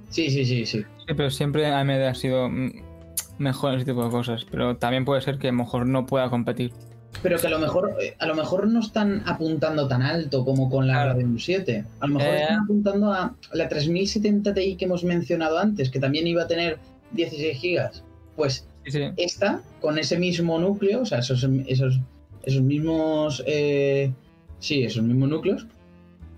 [0.09, 0.79] Sí, sí, sí, sí.
[1.07, 2.71] Sí, pero siempre AMD ha sido mm,
[3.37, 4.45] mejor en ese tipo de cosas.
[4.49, 6.71] Pero también puede ser que a lo mejor no pueda competir.
[7.21, 10.69] Pero que a lo mejor eh, a lo mejor no están apuntando tan alto como
[10.69, 11.09] con la Claro.
[11.13, 11.85] Radeon 7.
[11.99, 12.41] A lo mejor Eh.
[12.41, 16.79] están apuntando a la 3070 Ti que hemos mencionado antes, que también iba a tener
[17.11, 17.91] 16 GB.
[18.35, 18.99] Pues Sí, sí.
[19.17, 21.99] esta, con ese mismo núcleo, o sea, esos, esos,
[22.43, 23.43] esos mismos.
[23.45, 24.11] eh,
[24.59, 25.67] sí, esos mismos núcleos,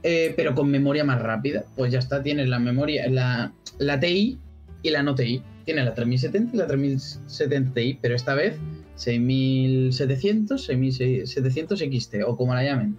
[0.04, 1.64] eh, pero con memoria más rápida.
[1.76, 4.38] Pues ya está, tienes la memoria, la, la TI
[4.84, 5.42] y la no TI.
[5.66, 8.58] Tienes la 3070 y la 3070 Ti, pero esta vez
[8.96, 12.98] 6700, 6700 XT o como la llamen.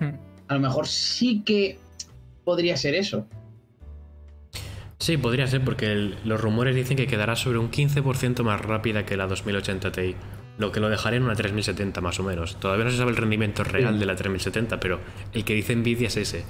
[0.00, 0.14] Hmm.
[0.48, 1.78] A lo mejor sí que
[2.44, 3.26] podría ser eso.
[4.98, 9.04] Sí, podría ser, porque el- los rumores dicen que quedará sobre un 15% más rápida
[9.04, 10.14] que la 2080 Ti.
[10.56, 12.58] Lo que lo dejaría en una 3070 más o menos.
[12.60, 14.00] Todavía no se sabe el rendimiento real Sí.
[14.00, 15.00] de la 3070, pero
[15.32, 16.44] el que dice Nvidia es ese.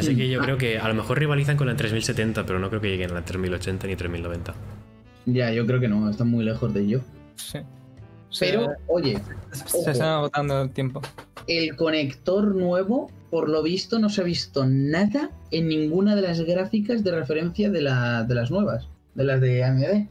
[0.00, 0.16] Así Mm.
[0.16, 0.44] que yo Ah.
[0.44, 3.14] creo que a lo mejor rivalizan con la 3070, pero no creo que lleguen a
[3.14, 4.54] la 3080 ni 3090.
[5.26, 7.00] Ya, yo creo que no, están muy lejos de ello.
[7.36, 7.58] Sí.
[8.38, 9.82] Pero, oye, ojo.
[9.84, 11.02] se están agotando el tiempo.
[11.46, 16.40] el conector nuevo, por lo visto, no se ha visto nada en ninguna de las
[16.42, 20.08] gráficas de referencia de, la- de las nuevas, de las de AMD.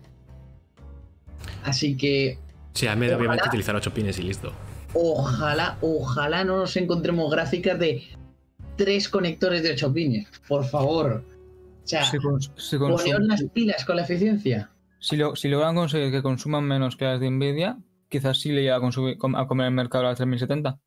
[1.63, 2.37] Así que
[2.73, 3.17] Sí, AMD Ojalá.
[3.17, 4.51] obviamente utilizar 8 pines y listo.
[4.93, 8.03] ojalá, ojalá no nos encontremos gráficas de
[8.79, 10.27] tres conectores de 8 pines.
[10.47, 11.21] Por favor.
[11.83, 14.69] O sea, poneos consum- las pilas con la eficiencia.
[14.99, 17.77] si lo- si logran conseguir que consuman menos que las de Nvidia,
[18.09, 20.79] quizás sí le llega a, consumir- a comer el mercado a las 3070.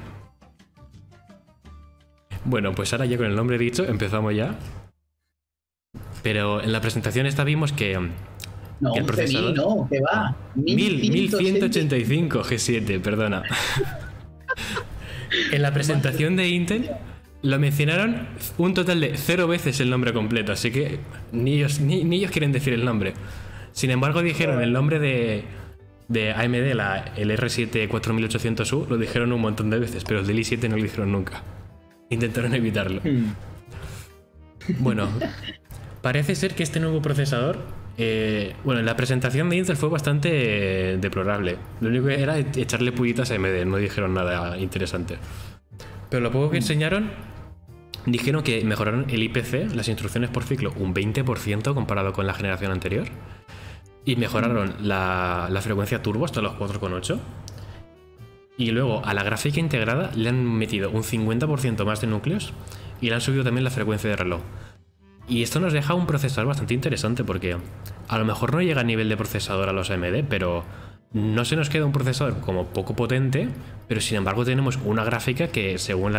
[2.46, 4.58] Bueno, pues ahora ya con el nombre dicho, empezamos ya.
[6.26, 7.94] Pero en la presentación esta vimos que
[8.80, 9.56] No, ¿Y el 11.000 procesador?
[9.56, 10.36] no, que va.
[10.56, 13.44] 1000, 1185 G7, perdona.
[15.52, 16.90] en la presentación de Intel
[17.44, 20.98] lo mencionaron un total de cero veces el nombre completo, así que
[21.32, 23.14] ni ellos, ni, ni ellos quieren decir el nombre.
[23.72, 25.44] Sin embargo, dijeron el nombre de,
[26.08, 30.40] de AMD, la, el R7 4800U, lo dijeron un montón de veces, pero el del
[30.40, 31.44] i7 no lo dijeron nunca.
[32.10, 33.02] Intentaron evitarlo.
[33.04, 33.36] Hmm.
[34.80, 35.08] Bueno,
[36.06, 37.58] parece ser que este nuevo procesador.
[37.98, 40.30] eh, bueno, en la presentación de Intel fue bastante
[40.92, 41.58] eh, deplorable.
[41.82, 45.18] Lo único que era echarle pullitas a AMD, no dijeron nada interesante.
[46.12, 47.10] Pero lo poco que enseñaron,
[48.06, 52.72] dijeron que mejoraron el IPC, las instrucciones por ciclo, un 20% comparado con la generación
[52.72, 53.08] anterior.
[54.06, 57.18] Y mejoraron la, la frecuencia turbo hasta los 4,8.
[58.60, 62.54] Y luego a la gráfica integrada le han metido un 50% más de núcleos
[63.02, 64.42] y le han subido también la frecuencia de reloj.
[65.28, 67.58] Y esto nos deja un procesador bastante interesante porque
[68.08, 70.64] a lo mejor no llega a nivel de procesador a los AMD, pero
[71.14, 73.50] no se nos queda un procesador como poco potente,
[73.88, 76.14] pero sin embargo tenemos una gráfica que según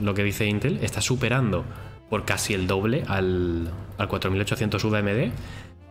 [0.00, 1.64] lo que dice Intel está superando
[2.08, 5.32] por casi el doble al, al 4800U de AMD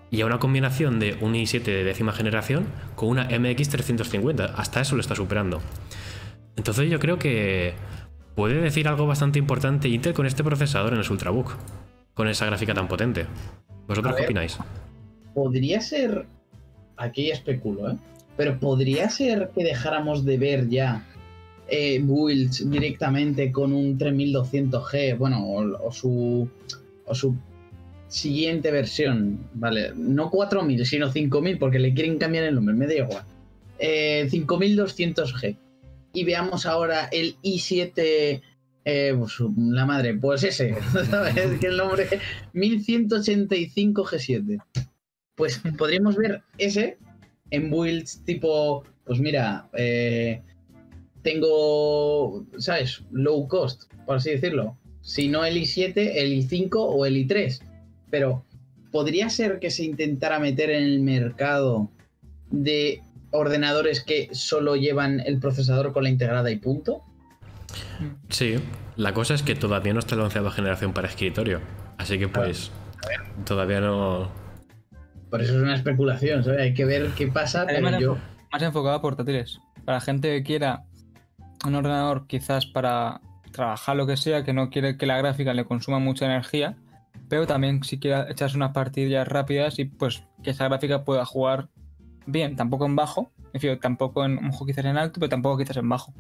[0.09, 4.45] y a una combinación de un i7 de décima generación con una MX 350.
[4.55, 5.61] Hasta eso lo está superando.
[6.55, 7.73] Entonces yo creo que
[8.35, 11.57] puede decir algo bastante importante Intel con este procesador en el Ultrabook,
[12.15, 13.27] con esa gráfica tan potente.
[13.87, 14.57] ¿Vosotros qué opináis?
[15.35, 16.25] Podría ser.
[16.97, 17.97] Aquí especulo, ¿eh?
[18.37, 21.05] Pero podría ser que dejáramos de ver ya
[21.67, 26.49] eh, builds directamente con un 3200G, bueno, o, o su
[27.05, 27.35] o su
[28.07, 29.91] siguiente versión, ¿vale?
[29.95, 33.23] No 4000, sino 5000, porque le quieren cambiar el nombre, me da igual.
[33.79, 35.57] Eh, 5200G.
[36.13, 38.41] Y veamos ahora el i7,
[38.85, 40.75] eh, pues, la madre, pues ese,
[41.09, 41.59] ¿sabes?
[41.59, 42.07] que el nombre
[42.53, 44.61] 1185G7.
[45.35, 46.97] Pues podríamos ver ese
[47.49, 50.41] en builds tipo, pues mira, eh,
[51.23, 53.01] tengo, ¿sabes?
[53.11, 54.77] Low cost, por así decirlo.
[55.01, 57.59] Si no el i7, el i5 o el i3.
[58.11, 58.45] Pero
[58.91, 61.91] podría ser que se intentara meter en el mercado
[62.51, 67.03] de ordenadores que solo llevan el procesador con la integrada y punto.
[68.29, 68.55] Sí,
[68.95, 71.61] la cosa es que todavía no está la onceava generación para escritorio.
[71.97, 72.71] Así que pues
[73.45, 74.29] todavía no...
[75.29, 76.61] Por eso es una especulación, ¿sabes?
[76.61, 78.17] Hay que ver qué pasa, pero Además, yo...
[78.51, 79.59] Más enfocado a portátiles.
[79.83, 80.83] Para gente que quiera
[81.65, 85.65] un ordenador quizás para trabajar lo que sea, que no quiere que la gráfica le
[85.65, 86.75] consuma mucha energía,
[87.29, 91.69] pero también si quiere echarse unas partidillas rápidas y pues que esa gráfica pueda jugar
[92.25, 95.57] bien, tampoco en bajo, en fin, tampoco en un juego quizás en alto, pero tampoco
[95.57, 96.13] quizás en bajo.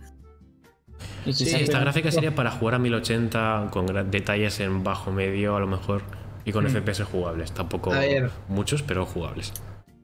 [1.33, 5.67] Sí, Esta gráfica sería para jugar a 1080 con detalles en bajo medio a lo
[5.67, 6.01] mejor
[6.45, 6.67] y con Mm.
[6.69, 7.51] FPS jugables.
[7.51, 7.91] Tampoco
[8.47, 9.51] muchos, pero jugables.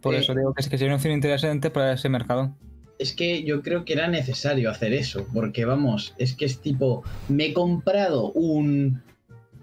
[0.02, 2.56] Por eh, eso digo que, es- que sería una opción interesante para ese mercado.
[2.98, 7.04] Es que yo creo que era necesario hacer eso, porque vamos, es que es tipo,
[7.30, 9.02] me he comprado un,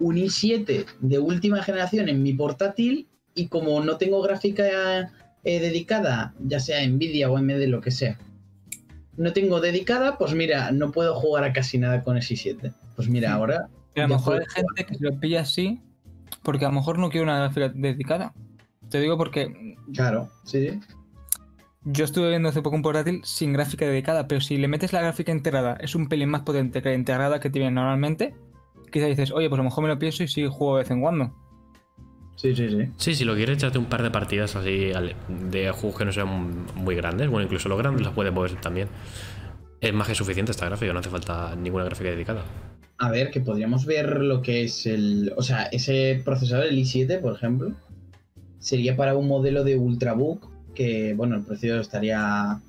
[0.00, 5.12] un i7 de última generación en mi portátil y como no tengo gráfica
[5.44, 8.18] eh, dedicada, ya sea Nvidia o AMD, lo que sea,
[9.18, 12.72] no tengo dedicada, pues mira, no puedo jugar a casi nada con ese i7.
[12.96, 13.68] Pues mira, ahora...
[13.94, 15.82] Pero a lo mejor hay gente que se lo pilla así
[16.42, 18.32] porque a lo mejor no quiere una gráfica dedicada.
[18.88, 20.80] Te digo porque Claro, sí,
[21.84, 25.00] yo estuve viendo hace poco un portátil sin gráfica dedicada, pero si le metes la
[25.00, 28.34] gráfica integrada, es un pelín más potente que la integrada que tiene normalmente.
[28.92, 30.90] Quizás dices, oye, pues a lo mejor me lo pienso y sí juego de vez
[30.90, 31.34] en cuando.
[32.38, 32.88] Sí, sí, sí.
[32.96, 34.92] Sí, si lo quieres echarte un par de partidas así
[35.28, 38.86] de juegos que no sean muy grandes, bueno, incluso los grandes los puedes mover también.
[39.80, 42.44] Es más que suficiente esta gráfica, no hace falta ninguna gráfica dedicada.
[42.98, 45.32] A ver, que podríamos ver lo que es el.
[45.36, 47.72] O sea, ese procesador, el i7, por ejemplo,
[48.60, 52.60] sería para un modelo de Ultrabook que, bueno, el precio estaría.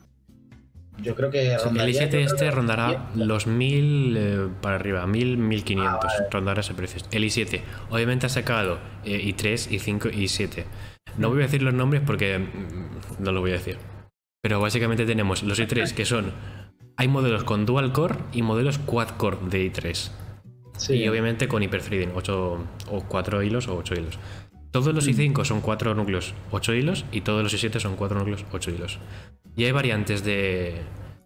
[1.01, 1.53] Yo creo que.
[1.53, 3.27] El rondaría, yo i7 creo este rondará 100.
[3.27, 6.29] los 1000 eh, para arriba, 1000, 1500, Ah, vale.
[6.31, 7.01] rondará ese precio.
[7.11, 10.65] El i7, obviamente ha sacado eh, i3, i5 y i7.
[11.17, 13.77] No voy a decir los nombres porque mm, no lo voy a decir.
[14.41, 16.31] Pero básicamente tenemos los i3 que son.
[16.97, 20.11] Hay modelos con dual core y modelos quad core de i3.
[20.77, 20.93] Sí.
[20.95, 22.57] Y obviamente con hyperthreading, 8
[22.91, 24.19] o 4 hilos o 8 hilos.
[24.71, 28.45] Todos los i5 son 4 núcleos, 8 hilos, y todos los i7 son 4 núcleos,
[28.51, 28.99] 8 hilos.
[29.59, 30.75] Y hay variantes de,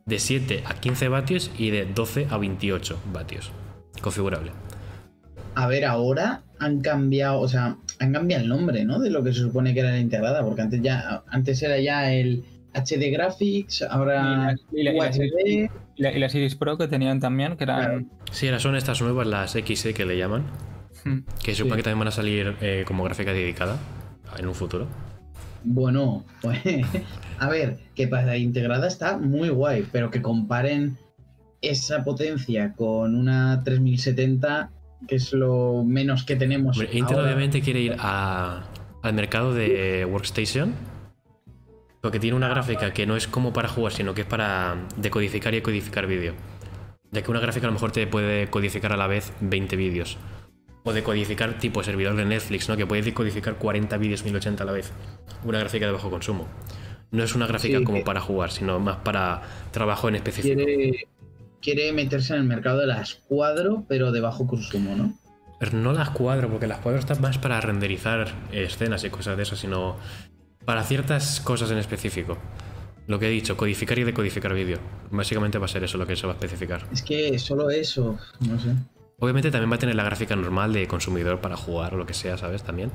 [0.08, 3.52] de 7 a 15 vatios y de 12 a 28 vatios.
[4.02, 4.52] Configurable.
[5.54, 9.00] A ver, ahora han cambiado, o sea, han cambiado el nombre, ¿no?
[9.00, 12.12] De lo que se supone que era la integrada, porque antes ya, antes era ya
[12.12, 12.44] el
[12.74, 15.70] HD Graphics, ahora Y la- y la- UHD.
[15.96, 18.10] Y la, y la Series Pro que tenían también, que eran.
[18.32, 20.44] Sí, ahora son estas nuevas, las XE que le llaman,
[21.06, 21.20] Hmm.
[21.44, 23.78] que se supone que también van a salir eh, como gráfica dedicada
[24.40, 24.88] en un futuro.
[25.64, 26.60] Bueno, pues
[27.40, 30.98] a ver, que para la integrada está muy guay, pero que comparen
[31.62, 34.72] esa potencia con una 3070,
[35.08, 36.78] que es lo menos que tenemos.
[36.78, 37.28] Hombre, Intel ahora.
[37.28, 38.64] obviamente quiere ir a-
[39.02, 40.74] al mercado de Workstation,
[42.02, 45.54] porque tiene una gráfica que no es como para jugar, sino que es para decodificar
[45.56, 46.34] y codificar vídeo.
[47.12, 50.18] Ya que una gráfica a lo mejor te puede codificar a la vez 20 vídeos.
[50.84, 52.76] O decodificar tipo servidor de Netflix, ¿no?
[52.76, 54.92] Que puede decodificar 40 vídeos 1080 a la vez.
[55.44, 56.48] Una gráfica de bajo consumo.
[57.12, 59.42] No es una gráfica Sí, como para jugar, sino más para
[59.72, 60.56] trabajo en específico.
[60.56, 61.08] quiere,
[61.62, 65.14] quiere meterse en el mercado de las cuadro, pero de bajo consumo, ¿no?
[65.60, 69.44] Pero no las cuadro, porque las cuadro están más para renderizar escenas y cosas de
[69.44, 69.98] esas, sino
[70.66, 72.38] para ciertas cosas en específico.
[73.08, 74.80] Lo que he dicho, codificar y decodificar vídeo.
[75.12, 76.88] Básicamente va a ser eso lo que se va a especificar.
[76.92, 78.74] Es que solo eso, no sé.
[79.24, 82.14] Obviamente también va a tener la gráfica normal de consumidor para jugar o lo que
[82.14, 82.62] sea, ¿sabes?
[82.62, 82.92] También.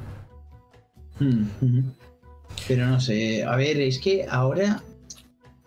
[1.19, 1.45] Hmm.
[2.67, 4.83] Pero no sé, a ver, es que ahora,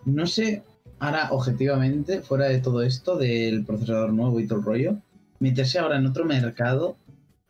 [0.04, 0.62] no sé,
[1.00, 4.98] ahora objetivamente, fuera de todo esto, del procesador nuevo y todo el rollo,
[5.40, 6.96] meterse ahora en otro mercado,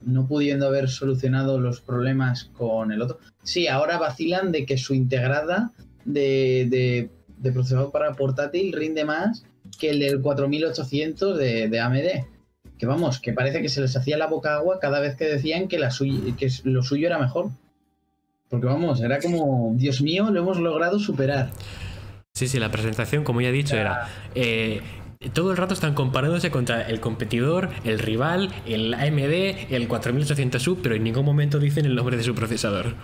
[0.01, 3.19] no pudiendo haber solucionado los problemas con el otro.
[3.43, 5.71] Sí, ahora vacilan de que su integrada
[6.07, 9.45] de, de, de procesador para portátil rinde más
[9.79, 12.32] que el del 4800 de, de AMD.
[12.83, 15.69] Que vamos, que parece que se les hacía la boca agua cada vez que decían
[15.69, 17.51] que, la suy- que lo suyo era mejor.
[18.49, 21.51] Porque vamos, era como, Dios mío, lo hemos logrado superar.
[22.35, 24.09] Sí, sí, la presentación, como ya he dicho, era.
[24.35, 24.81] eh,
[25.33, 30.97] todo el rato están comparándose contra el competidor, el rival, el AMD, el 4800U, pero
[30.97, 32.97] en ningún momento dicen el nombre de su procesador.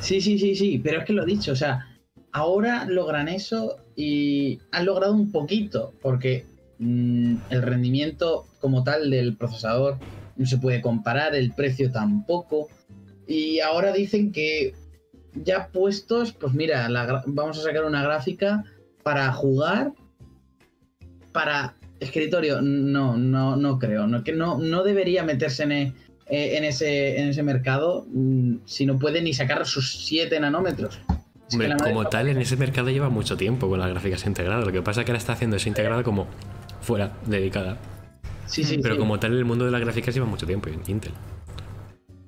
[0.00, 1.86] Sí, sí, sí, sí, pero es que lo he dicho, o sea,
[2.32, 6.46] ahora logran eso y han logrado un poquito, porque
[6.78, 9.98] mm, el rendimiento como tal del procesador
[10.36, 12.68] no se puede comparar, el precio tampoco,
[13.26, 14.74] y ahora dicen que
[15.34, 16.88] ya puestos, pues mira,
[17.26, 18.64] vamos a sacar una gráfica
[19.02, 19.92] para jugar
[21.32, 24.06] para escritorio, no, no, no creo.
[24.06, 25.94] No, que no, no debería meterse en, e,
[26.28, 31.00] eh, en, ese, en ese mercado mm, si no puede ni sacar sus 7 nanómetros.
[31.52, 34.66] Hombre, como tal, en ese mercado lleva mucho tiempo con las gráficas integradas.
[34.66, 36.26] Lo que pasa es que ahora está haciendo esa integrada como
[36.88, 37.76] fuera, dedicada.
[38.46, 41.12] Sí, sí, Pero como tal, en el mundo de las gráficas lleva mucho tiempo, Intel.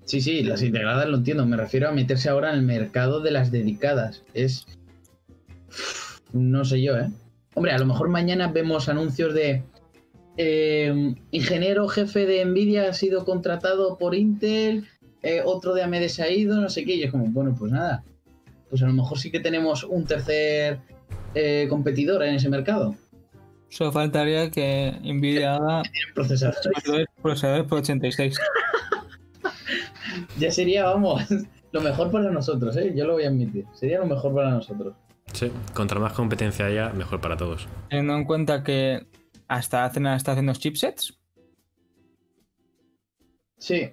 [0.04, 1.46] Sí, sí, las integradas lo entiendo.
[1.46, 4.22] Me refiero a meterse ahora en el mercado de las dedicadas.
[4.34, 4.66] Es.
[6.34, 7.08] No sé yo, ¿eh?
[7.54, 9.62] Hombre, a lo mejor mañana vemos anuncios de
[10.36, 14.86] eh, ingeniero jefe de Nvidia ha sido contratado por Intel,
[15.22, 16.96] eh, otro de AMD se ha ido, no sé qué.
[16.96, 18.04] Y es como, bueno, pues nada.
[18.68, 20.80] Pues a lo mejor sí que tenemos un tercer
[21.34, 22.94] eh, competidor en ese mercado.
[23.70, 25.82] Solo faltaría que Nvidia haga
[26.14, 27.06] procesadores.
[27.22, 28.36] procesadores por 86.
[30.38, 31.22] ya sería, vamos,
[31.72, 32.92] lo mejor para nosotros, ¿eh?
[32.96, 33.64] yo lo voy a admitir.
[33.72, 34.94] Sería lo mejor para nosotros.
[35.32, 37.68] Sí, contra más competencia haya, mejor para todos.
[37.88, 39.06] Teniendo en cuenta que
[39.46, 41.16] hasta hace nada está haciendo chipsets.
[43.56, 43.88] Sí,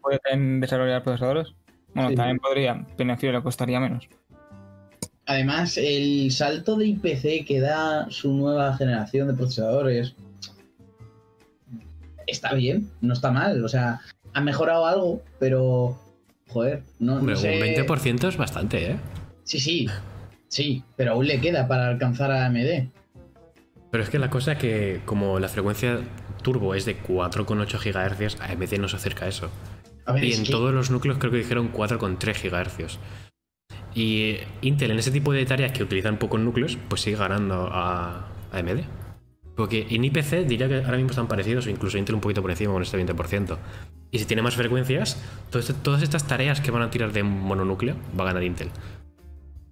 [0.00, 0.20] ¿Puede,
[0.60, 1.54] desarrollar procesadores?
[1.94, 4.08] Bueno, también podría, pero le costaría menos.
[5.26, 10.14] Además, el salto de IPC que da su nueva generación de procesadores
[12.26, 13.64] está bien, no está mal.
[13.64, 14.00] O sea,
[14.32, 15.98] ha mejorado algo, pero.
[16.48, 18.96] Joder, no, Un 20% es bastante, ¿eh?
[19.44, 19.88] Sí, sí.
[20.48, 22.88] Sí, pero aún le queda para alcanzar a AMD.
[23.90, 25.98] Pero es que la cosa es que como la frecuencia
[26.42, 29.50] turbo es de 4,8 GHz, AMD no se acerca a eso.
[30.20, 32.98] y en todos los núcleos creo que dijeron 4,3 GHz.
[33.94, 38.28] Y Intel en ese tipo de tareas que utilizan pocos núcleos, pues sigue ganando a
[38.52, 38.80] AMD.
[39.56, 42.50] Porque en IPC diría que ahora mismo están parecidos, o incluso Intel un poquito por
[42.50, 43.56] encima con este 20%.
[44.10, 48.24] Y si tiene más frecuencias, todas estas tareas que van a tirar de mononúcleo va
[48.24, 48.70] a ganar Intel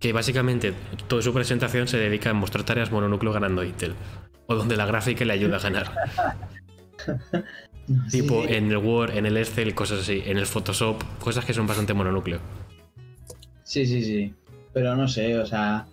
[0.02, 0.74] que básicamente
[1.06, 3.94] toda su presentación se dedica a mostrar tareas mononúcleo ganando Intel.
[4.48, 5.94] O donde la gráfica le ayuda a ganar.
[8.10, 10.20] tipo en el Word, en el Excel, cosas así.
[10.26, 12.40] En el Photoshop, cosas que son bastante mononúcleo.
[13.72, 14.34] Sí, sí, sí.
[14.74, 15.86] Pero no sé, o sea.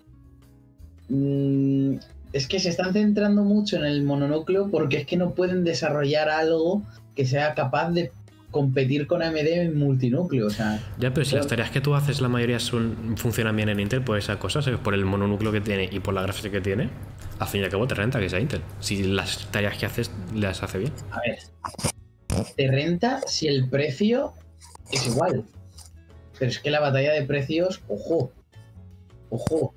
[1.08, 1.96] Mm,
[2.34, 6.28] es que se están centrando mucho en el mononúcleo porque es que no pueden desarrollar
[6.28, 6.84] algo
[7.16, 8.12] que sea capaz de
[8.52, 10.48] competir con AMD en multinúcleo.
[10.48, 13.70] O sea, ya, pero si las tareas que tú haces, la mayoría son, funcionan bien
[13.70, 16.60] en Intel, pues esas cosas, por el mononúcleo que tiene y por la gráfica que
[16.60, 16.90] tiene,
[17.40, 18.62] al fin y al cabo te renta que sea Intel.
[18.82, 20.92] Si las tareas que haces las hace bien.
[21.12, 21.40] A ver,
[22.58, 24.34] te renta si el precio
[24.92, 25.46] es igual.
[26.40, 28.32] Pero es que la batalla de precios, ojo,
[29.30, 29.74] ojo.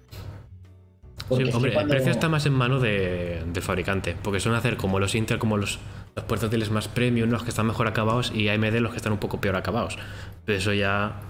[1.28, 5.14] hombre, el precio está más en mano de, del fabricante, porque suelen hacer como los
[5.14, 5.80] Intel, como los
[6.14, 9.18] los portátiles más premium, los que están mejor acabados, y AMD los que están un
[9.18, 9.98] poco peor acabados.
[10.44, 11.20] Pero eso ya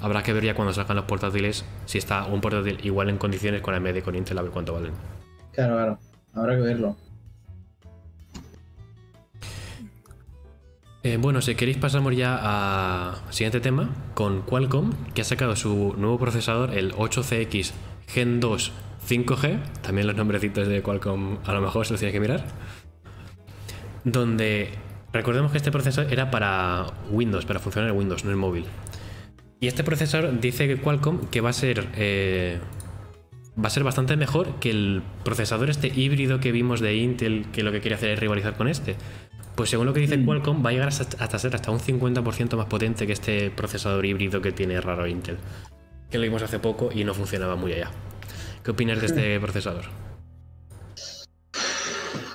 [0.00, 3.62] habrá que ver ya cuando salgan los portátiles si está un portátil igual en condiciones
[3.62, 4.92] con AMD con Intel a ver cuánto valen.
[5.52, 5.98] Claro, claro.
[6.34, 6.96] Habrá que verlo.
[11.04, 15.94] Eh, bueno, si queréis pasamos ya al siguiente tema con Qualcomm, que ha sacado su
[15.96, 17.72] nuevo procesador, el 8CX
[18.08, 18.72] Gen 2
[19.08, 19.62] 5G.
[19.80, 22.44] También los nombrecitos de Qualcomm a lo mejor se los tienes que mirar
[24.04, 24.70] donde
[25.12, 28.64] recordemos que este procesador era para Windows, para funcionar en Windows, no en móvil.
[29.60, 32.58] Y este procesador dice que Qualcomm que va a ser eh,
[33.62, 37.62] va a ser bastante mejor que el procesador este híbrido que vimos de Intel, que
[37.62, 38.96] lo que quiere hacer es rivalizar con este.
[39.58, 40.24] Pues según lo que dice mm.
[40.24, 44.40] Qualcomm, va a llegar hasta, ser hasta un 50% más potente que este procesador híbrido
[44.40, 45.36] que tiene raro Intel.
[46.08, 47.90] Que lo vimos hace poco y no funcionaba muy allá.
[48.62, 49.86] ¿Qué opinas de este procesador?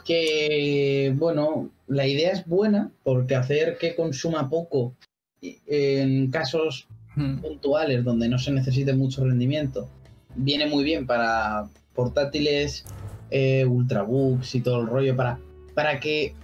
[0.03, 4.93] que, bueno, la idea es buena porque hacer que consuma poco
[5.41, 7.37] en casos hmm.
[7.37, 9.87] puntuales donde no se necesite mucho rendimiento
[10.35, 12.83] viene muy bien para portátiles,
[13.31, 15.39] eh, ultrabooks y todo el rollo para,
[15.73, 16.35] para que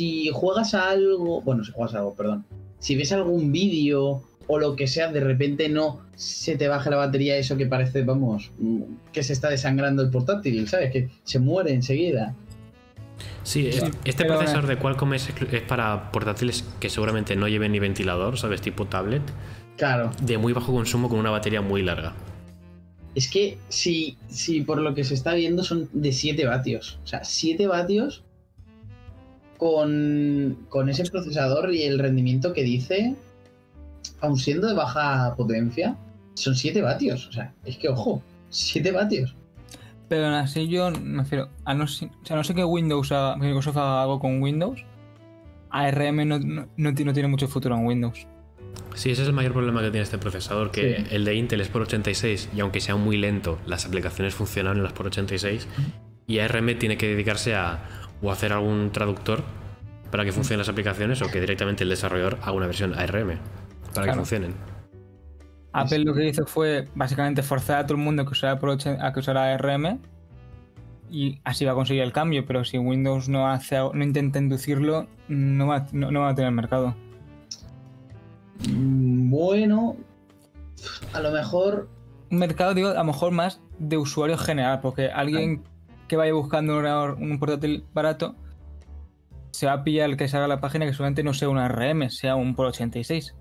[0.00, 2.46] si juegas a algo, bueno, si juegas a algo, perdón,
[2.78, 6.96] si ves algún vídeo o lo que sea, de repente no se te baja la
[6.96, 8.50] batería, eso que parece, vamos,
[9.12, 10.90] que se está desangrando el portátil, ¿sabes?
[10.90, 12.34] Que se muere enseguida.
[13.42, 13.68] Sí,
[14.06, 15.28] este procesador de Qualcomm es,
[15.68, 18.62] para portátiles que seguramente no lleven ni ventilador, ¿sabes?
[18.62, 19.22] Tipo tablet.
[19.76, 20.12] Claro.
[20.22, 22.14] De muy bajo consumo con una batería muy larga.
[23.14, 26.98] Es que si, si por lo que se está viendo son de 7 vatios.
[27.04, 28.24] O sea, 7 vatios
[29.60, 33.14] con, con ese procesador y el rendimiento que dice,
[34.22, 35.96] aun siendo de baja potencia,
[36.34, 37.28] son 7 vatios.
[37.28, 39.36] O sea, es que ojo, 7 vatios.
[40.08, 43.36] Pero aún así yo me refiero, a no, o sea, no sé que Windows haga,
[43.36, 44.82] Microsoft haga algo con Windows,
[45.70, 48.26] ARM no, no, no ti- no tiene mucho futuro en Windows.
[48.94, 51.04] Sí, ese es el mayor problema que tiene este procesador, que Sí.
[51.14, 54.82] el de Intel es por 86 y aunque sea muy lento, las aplicaciones funcionan en
[54.84, 55.68] las por 86
[56.26, 57.80] y ARM tiene que dedicarse a
[58.22, 59.42] o hacer algún traductor
[60.10, 63.38] para que funcionen las aplicaciones o que directamente el desarrollador haga una versión ARM
[63.94, 64.54] para que funcionen.
[65.72, 68.58] Apple lo que hizo fue básicamente forzar a todo el mundo que usara
[69.00, 70.00] a que usara ARM
[71.08, 75.06] y así va a conseguir el cambio, pero si Windows no hace no intenta inducirlo,
[75.28, 76.94] no va, no, no va a tener mercado.
[78.68, 79.96] Mm, Bueno,
[81.12, 81.88] a lo mejor
[82.30, 85.64] Un mercado, digo, a lo mejor más de usuario general, porque alguien
[86.10, 88.34] que vaya buscando un, ordenador- un portátil barato
[89.52, 92.10] se va a pillar el que salga la página que solamente no sea un ARM,
[92.10, 93.32] sea un por 86.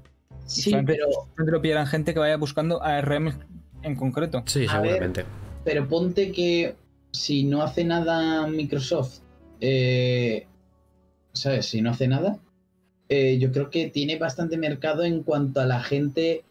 [0.45, 3.33] sí, solamente- pero, Solamente lo pillarán gente que vaya buscando ARM
[3.81, 4.43] en concreto.
[4.45, 4.91] Sí, A ver.
[4.91, 5.25] seguramente.
[5.65, 6.75] pero ponte que
[7.11, 9.19] si no hace nada Microsoft,
[9.61, 10.45] eh,
[11.33, 11.65] ¿sabes?
[11.65, 12.37] Si no hace nada,
[13.09, 16.43] eh, yo creo que tiene bastante mercado en cuanto a la gente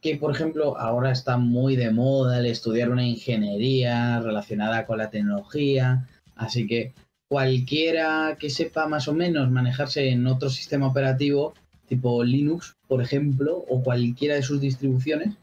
[0.00, 5.10] que, por ejemplo, ahora está muy de moda el estudiar una ingeniería relacionada con la
[5.10, 6.94] tecnología, así que
[7.28, 11.54] cualquiera que sepa más o menos manejarse en otro sistema operativo,
[11.88, 15.34] tipo Linux, por ejemplo, o cualquiera de sus distribuciones,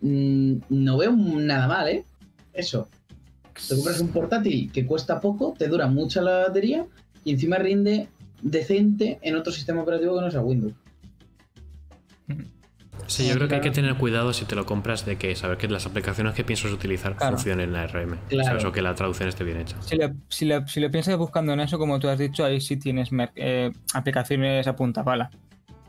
[0.00, 2.04] mm, no veo nada mal, ¿eh?
[2.52, 2.88] Eso.
[3.68, 6.86] Te compras un portátil que cuesta poco, te dura mucho la batería
[7.24, 8.08] y encima rinde
[8.40, 10.74] decente en otro sistema operativo que no sea Windows.
[13.08, 15.56] Sí, yo creo que hay que tener cuidado si te lo compras de que saber
[15.56, 17.36] que las aplicaciones que piensas utilizar Claro.
[17.36, 18.18] funcionen en ARM.
[18.28, 18.44] Claro.
[18.48, 18.64] ¿sabes?
[18.66, 19.76] O que la traducción esté bien hecha.
[20.28, 20.44] Si
[20.80, 24.76] le piensas buscando en eso, como tú has dicho, ahí sí tienes eh, aplicaciones a
[24.76, 25.30] punta pala.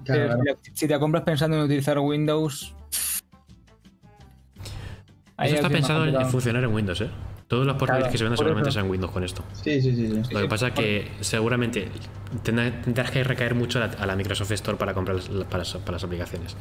[0.05, 0.37] Pero
[0.73, 2.73] si, te compras pensando en utilizar Windows.
[5.37, 7.09] Eso está pensado en, funcionar en Windows, ¿eh?
[7.47, 9.43] Todos los portátiles Claro, que se venden seguramente sean Windows con esto.
[9.53, 10.07] Sí, sí, sí.
[10.23, 10.33] sí.
[10.33, 11.89] Lo que pasa es que seguramente
[12.43, 15.59] tendrá- tendrás que recaer mucho a la, a la Microsoft Store para comprar las, para,
[15.59, 16.55] las, para las aplicaciones.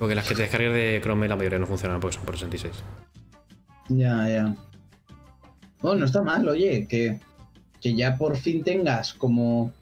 [0.00, 2.74] Porque las que te descargues de Chrome la mayoría no funcionan porque son por 66.
[3.90, 4.56] Ya, ya.
[5.82, 7.20] No, no está mal, oye, que,
[7.80, 9.72] que ya por fin tengas como,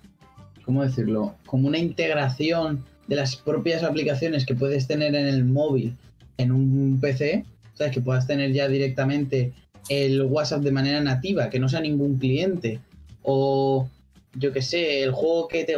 [0.64, 1.34] ¿cómo decirlo?
[1.46, 5.96] Como una integración de las propias aplicaciones que puedes tener en el móvil,
[6.36, 7.44] en un PC,
[7.74, 7.92] ¿sabes?
[7.94, 9.52] Que puedas tener ya directamente
[9.88, 12.80] el WhatsApp de manera nativa, que no sea ningún cliente.
[13.22, 13.88] O,
[14.34, 15.74] yo que sé, el juego que te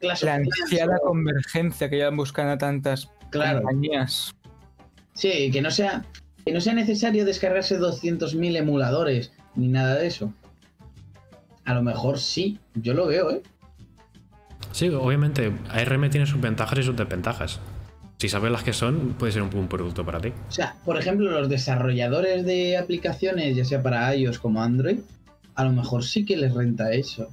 [0.00, 3.62] Clash of La ansiada o- convergencia que llevan buscando tantas Claro.
[3.62, 4.34] compañías.
[5.14, 6.04] Sí, que no sea,
[6.44, 10.32] que no sea necesario descargarse 200.000 emuladores ni nada de eso.
[11.64, 13.42] A lo mejor sí, yo lo veo, ¿eh?
[14.72, 17.60] Sí, obviamente ARM tiene sus ventajas y sus desventajas.
[18.18, 20.32] Si sabes las que son, puede ser un buen producto para ti.
[20.48, 24.98] O sea, por ejemplo, los desarrolladores de aplicaciones, ya sea para iOS como Android,
[25.54, 27.28] a lo mejor sí que les renta eso.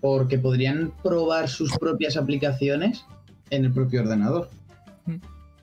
[0.00, 3.04] Porque podrían probar sus propias aplicaciones
[3.50, 4.48] en el propio ordenador.
[5.06, 5.16] Mm.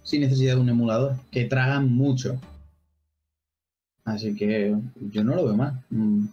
[0.03, 2.39] Sin necesidad de un emulador, que tragan mucho.
[4.05, 4.75] Así que
[5.11, 5.83] yo no lo veo mal.
[5.89, 6.27] Mm.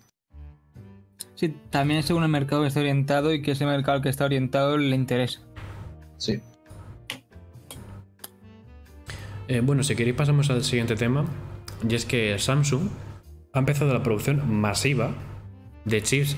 [1.34, 4.78] Sí, también según el mercado que está orientado y que ese mercado que está orientado
[4.78, 5.40] le interesa.
[6.16, 6.40] Sí.
[9.48, 11.24] Eh, bueno, si queréis pasamos al siguiente tema.
[11.88, 12.88] Y es que Samsung
[13.52, 15.12] ha empezado la producción masiva
[15.84, 16.36] de chips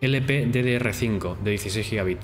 [0.00, 2.20] LPDDR5 de 16 gigabit.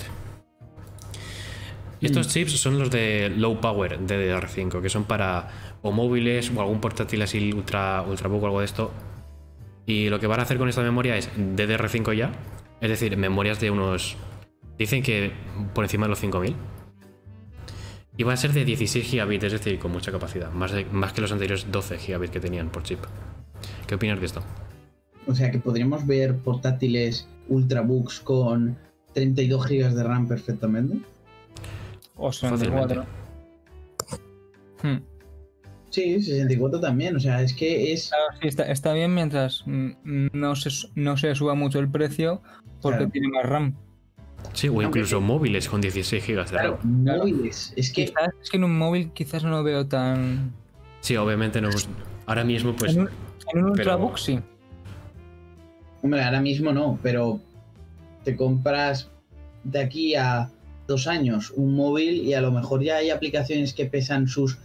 [2.05, 5.49] Estos chips son los de low power DDR5, que son para
[5.83, 8.91] o móviles o algún portátil así ultra ultrabook o algo de esto.
[9.87, 12.33] Y lo que van a hacer con esta memoria es DDR5 ya,
[12.81, 14.17] es decir, memorias de unos
[14.79, 15.33] dicen que
[15.75, 16.55] por encima de los 5000.
[18.17, 21.13] Y va a ser de 16 gigabit, es decir, con mucha capacidad, más, de- más
[21.13, 23.01] que los anteriores 12 gigabit que tenían por chip.
[23.87, 24.43] ¿Qué opinas de esto?
[25.27, 28.77] O sea que podríamos ver portátiles ultrabooks con
[29.15, 30.99] 32 GB de RAM perfectamente.
[32.17, 32.95] O Fácilmente.
[32.95, 33.07] 64.
[34.83, 34.99] Hmm.
[35.91, 37.17] Sí, 64 también.
[37.17, 38.09] O sea, es que es.
[38.09, 39.91] Claro, sí, está, está bien mientras mm,
[40.33, 42.43] no se, no se suba mucho el precio
[42.83, 43.11] porque Claro.
[43.13, 43.75] tiene más RAM.
[44.53, 45.25] Sí, o Aunque incluso sí.
[45.25, 47.05] móviles con 16 gigas de Claro, RAM.
[47.05, 47.19] Claro.
[47.21, 47.73] móviles.
[47.77, 48.07] Es que.
[48.07, 50.53] Quizás, es que en un móvil quizás no lo veo tan...
[51.01, 51.71] Sí, obviamente no.
[52.27, 52.95] Ahora mismo, pues.
[52.95, 54.41] en un, en un pero- Ultrabook sí.
[56.03, 57.41] Hombre, ahora mismo no, pero
[58.25, 59.11] te compras
[59.65, 60.51] de aquí a
[60.87, 64.59] dos años un móvil y a lo mejor ya hay aplicaciones que pesan sus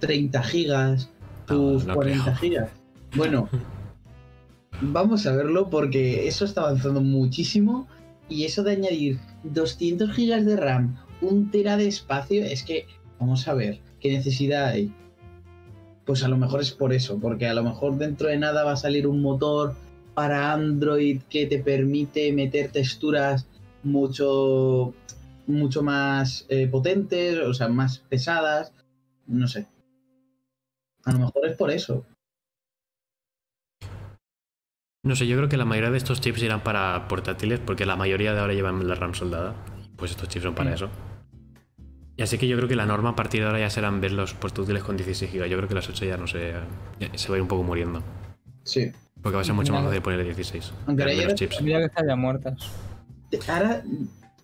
[0.00, 1.10] 30 gigas
[1.46, 2.36] tus no 40 creo.
[2.36, 2.70] gigas.
[3.14, 3.48] Bueno,
[4.80, 7.86] vamos a verlo porque eso está avanzando muchísimo
[8.28, 12.86] y eso de añadir 200 gigas de RAM, un tera de espacio, es que
[13.18, 14.92] vamos a ver qué necesidad hay.
[16.04, 18.72] Pues a lo mejor es por eso, porque a lo mejor dentro de nada va
[18.72, 19.74] a salir un motor
[20.14, 23.46] para Android que te permite meter texturas
[23.82, 24.94] mucho
[25.46, 28.72] mucho más eh, potentes, o sea, más pesadas,
[29.26, 29.66] no sé.
[31.04, 32.04] A lo mejor es por eso.
[35.04, 37.94] No sé, yo creo que la mayoría de estos chips irán para portátiles porque la
[37.96, 39.54] mayoría de ahora llevan la RAM soldada.
[39.96, 40.90] Pues estos chips son para eso.
[42.16, 44.12] Y así que yo creo que la norma a partir de ahora ya serán ver
[44.12, 45.46] los portátiles con 16 GB.
[45.48, 46.54] Yo creo que las 8 ya no sé.
[46.98, 48.02] ya Se va a ir un poco muriendo.
[48.64, 48.90] Sí.
[49.22, 50.72] Porque va a ser mucho más fácil ponerle 16.
[50.86, 51.62] Aunque ahora ya- chips.
[51.62, 52.54] Mira que están ya muertas.
[53.48, 53.82] Ahora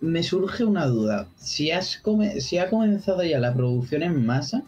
[0.03, 1.29] me surge una duda.
[1.37, 4.63] Si, has come- si ha comenzado ya la producción en masa,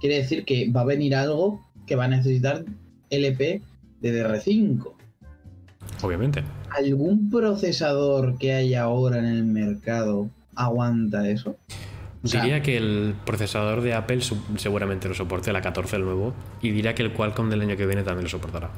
[0.00, 2.64] quiere decir que va a venir algo que va a necesitar
[3.08, 3.62] LP
[4.00, 4.92] de DR5.
[6.02, 6.42] Obviamente.
[6.76, 11.56] ¿Algún procesador que hay ahora en el mercado aguanta eso?
[12.24, 14.20] O sea, Diría que el procesador de Apple
[14.56, 16.34] seguramente lo soporte, la 14 el nuevo.
[16.60, 18.70] Y diría que el Qualcomm del año que viene también lo soportará.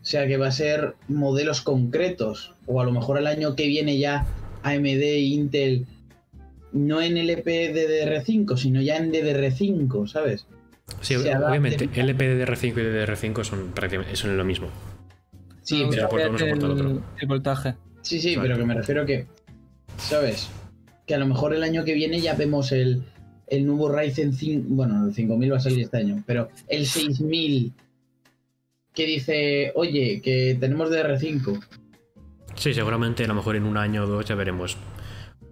[0.00, 2.54] O sea que va a ser modelos concretos.
[2.66, 4.26] O a lo mejor el año que viene ya
[4.62, 5.86] AMD Intel
[6.72, 10.46] no en LP DDR5, sino ya en DDR5, ¿sabes?
[11.00, 11.48] Sí, Se adapte.
[11.48, 14.68] obviamente, LPDDR5 y DDR5 son prácticamente son lo mismo.
[15.62, 17.02] Sí, No, pero, soporta uno, soporta el otro.
[17.20, 17.74] el voltaje.
[18.02, 18.42] sí, sí, Exacto.
[18.42, 19.26] pero que me refiero que,
[19.98, 20.48] ¿sabes?
[21.06, 23.02] Que a lo mejor el año que viene ya vemos el,
[23.48, 27.72] el nuevo Ryzen 5, bueno, el 5000 va a salir este año, pero el 6000
[28.94, 31.60] que dice, oye, que tenemos DDR5.
[32.60, 34.76] Sí, seguramente a lo mejor en un año o dos ya veremos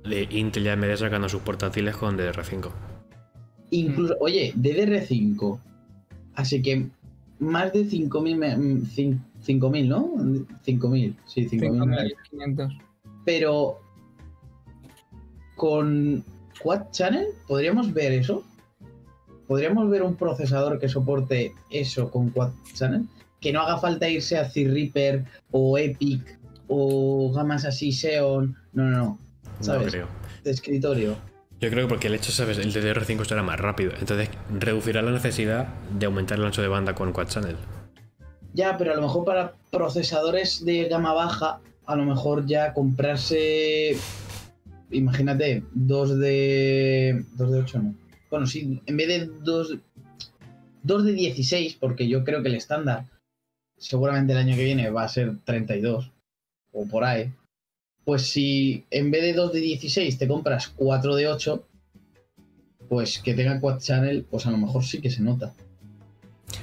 [0.05, 2.71] de Intel y AMD sacando sus portátiles con DDR5.
[3.71, 5.59] Incluso, oye, DDR5.
[6.35, 6.87] Así que
[7.39, 10.13] más de 5000, me- mm, cin- 5000, ¿no?
[10.65, 11.87] 5000, sí, 5000.
[11.89, 11.97] me-
[12.31, 12.73] 5500.
[13.25, 13.81] Pero
[15.57, 16.23] con
[16.63, 18.45] Quad Channel, ¿podríamos ver eso?
[19.47, 23.05] ¿Podríamos ver un procesador que soporte eso con Quad Channel?
[23.41, 26.38] Que no haga falta irse a C-Reaper o Epic
[26.69, 28.57] o gamas así Xeon.
[28.73, 29.19] No, no, no.
[29.59, 29.93] No ¿Sabes?
[29.93, 30.07] creo.
[30.45, 31.17] De escritorio.
[31.61, 32.59] Yo creo que porque el hecho, ¿sabes?
[32.59, 33.93] El DDR5 será más rápido.
[33.99, 35.67] Entonces reducirá la necesidad
[35.99, 37.57] de aumentar el ancho de banda con Quad Channel.
[38.55, 43.97] Ya, pero a lo mejor para procesadores de gama baja, a lo mejor ya comprarse.
[44.91, 47.25] Imagínate, dos de.
[47.37, 47.95] dos de 8 no.
[48.31, 49.77] Bueno, sí, en vez de dos.
[50.83, 53.05] dos de 16, porque yo creo que el estándar
[53.77, 56.13] seguramente el año que viene va a ser 32
[56.73, 57.33] o por ahí.
[58.05, 61.65] Pues si en vez de 2 de 16 te compras 4 de 8,
[62.89, 65.53] pues que tenga quad channel, pues a lo mejor sí que se nota.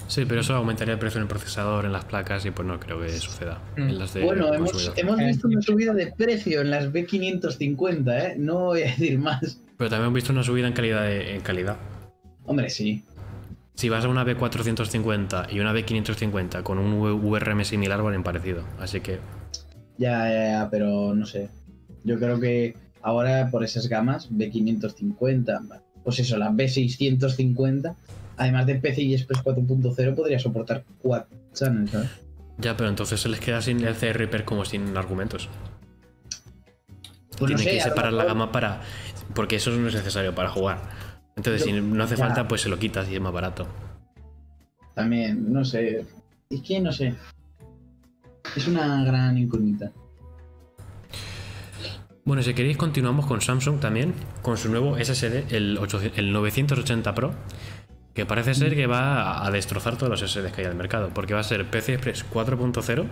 [0.08, 2.80] Sí, pero eso aumentaría el precio en el procesador, en las placas, y pues no
[2.80, 3.62] creo que suceda.
[3.78, 3.82] Mm.
[3.90, 8.36] En las de Bueno, hemos, hemos visto una subida de precio en las B550, ¿eh?
[8.38, 9.60] No voy a decir más.
[9.78, 11.04] Pero también hemos visto una subida en calidad.
[11.04, 11.78] de- en calidad.
[12.46, 13.04] Hombre, sí.
[13.76, 18.64] Si vas a una B450 y una B550 con un VRM similar, valen parecido.
[18.80, 19.20] Así que
[19.98, 21.50] Ya, ya, ya, pero no sé.
[22.04, 27.96] Yo creo que ahora por esas gamas, B550, pues eso, la B650,
[28.38, 32.10] además de PCI Express 4.0, podría soportar 4 channels, ¿sabes?
[32.58, 35.50] Ya, pero entonces se les queda sin el CRP como sin argumentos.
[37.38, 38.82] Pues no Tienen sé, que separar la gama para.
[39.34, 40.80] Porque eso no es necesario para jugar.
[41.36, 42.26] Entonces, Yo- si no hace ya.
[42.26, 43.68] falta, pues se lo quitas y es más barato.
[44.94, 46.06] También, no sé.
[46.50, 47.16] Es que no sé.
[48.56, 49.92] Es una gran incógnita.
[52.24, 57.14] Bueno, si queréis, continuamos con Samsung también, con su nuevo SSD, el, 800 el 980
[57.14, 57.34] Pro,
[58.16, 61.10] que parece ser que va a- a destrozar todos los SSDs que hay al mercado,
[61.14, 63.06] porque va a ser PC Express 4.0,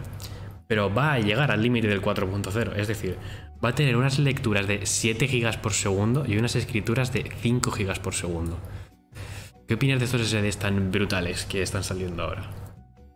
[0.68, 3.18] pero va a llegar al límite del 4.0, es decir,
[3.64, 7.70] va a tener unas lecturas de 7 GB por segundo y unas escrituras de 5
[7.70, 8.58] GB por segundo.
[9.68, 12.50] ¿Qué opinas de estos SSDs tan brutales que están saliendo ahora?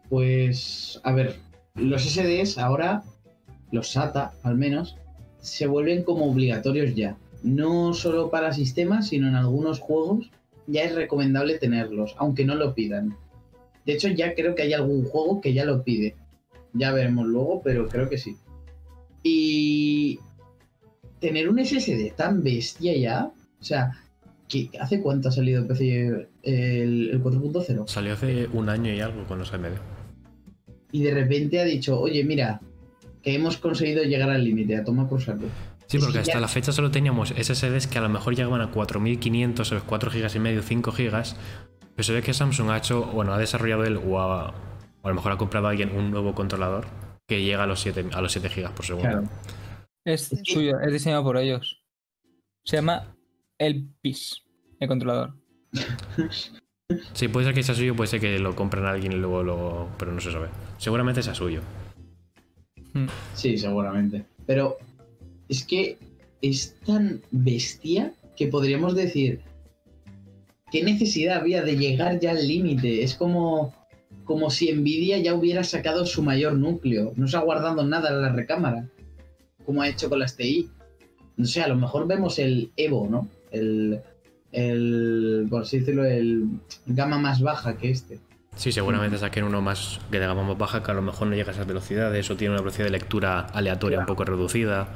[0.10, 1.38] Pues, a ver,
[1.78, 3.04] los SDs ahora,
[3.72, 4.98] los SATA al menos,
[5.40, 7.18] se vuelven como obligatorios ya.
[7.44, 10.30] No solo para sistemas, sino en algunos juegos
[10.66, 13.16] ya es recomendable tenerlos, aunque no lo pidan.
[13.86, 16.16] De hecho, ya creo que hay algún juego que ya lo pide.
[16.74, 18.36] Ya veremos luego, pero creo que sí.
[19.24, 20.20] Y
[21.20, 23.92] tener un SSD tan bestia ya, o sea,
[24.50, 27.88] ¿qué- ¿hace cuánto ha salido el PC el, el 4.0?
[27.88, 29.76] Salió hace un año y algo con los AMD.
[30.98, 32.60] Y de repente ha dicho, oye, mira,
[33.22, 35.46] que hemos conseguido llegar al límite, a tomar por saco.
[35.86, 38.72] Sí, porque que hasta la fecha solo teníamos SSDs que a lo mejor llegaban a
[38.72, 39.84] 4500, ¿sabes?
[39.84, 41.24] 4 GB y medio, 5 GB,
[41.96, 44.54] Pero se ve que Samsung ha hecho, bueno, ha desarrollado él o, a
[45.04, 46.88] lo mejor ha comprado a alguien un nuevo controlador
[47.28, 49.30] que llega a los 7, a los 7 GB por segundo.
[50.04, 51.84] Es, suyo, es diseñado por ellos.
[52.66, 53.16] Se llama
[53.60, 54.42] el PIS,
[54.80, 55.36] el controlador.
[57.12, 59.44] Sí, puede ser que sea suyo, puede ser que lo compren a alguien y luego
[59.44, 59.90] lo.
[60.00, 60.48] Pero no se sabe.
[60.78, 61.60] Seguramente sea suyo.
[62.94, 63.08] Hmm.
[63.34, 64.24] Sí, seguramente.
[64.46, 64.78] Pero
[65.50, 65.98] es que
[66.42, 69.42] es tan bestia que podríamos decir.
[70.72, 73.04] ¿Qué necesidad había de llegar ya al límite?
[73.04, 73.74] Es como,
[74.24, 77.12] como si Nvidia ya hubiera sacado su mayor núcleo.
[77.18, 78.88] No se ha guardado nada en la recámara.
[79.66, 80.70] Como ha hecho con las TI.
[81.36, 83.30] No sé, a lo mejor vemos el Evo, ¿no?
[83.52, 84.02] El,
[84.58, 86.48] el, por así decirlo, el
[86.88, 88.20] gama más baja que este.
[88.56, 91.36] Sí, seguramente saquen uno más que de gama más baja que a lo mejor no
[91.36, 94.96] llega a esas velocidades o tiene una velocidad de lectura aleatoria un poco reducida.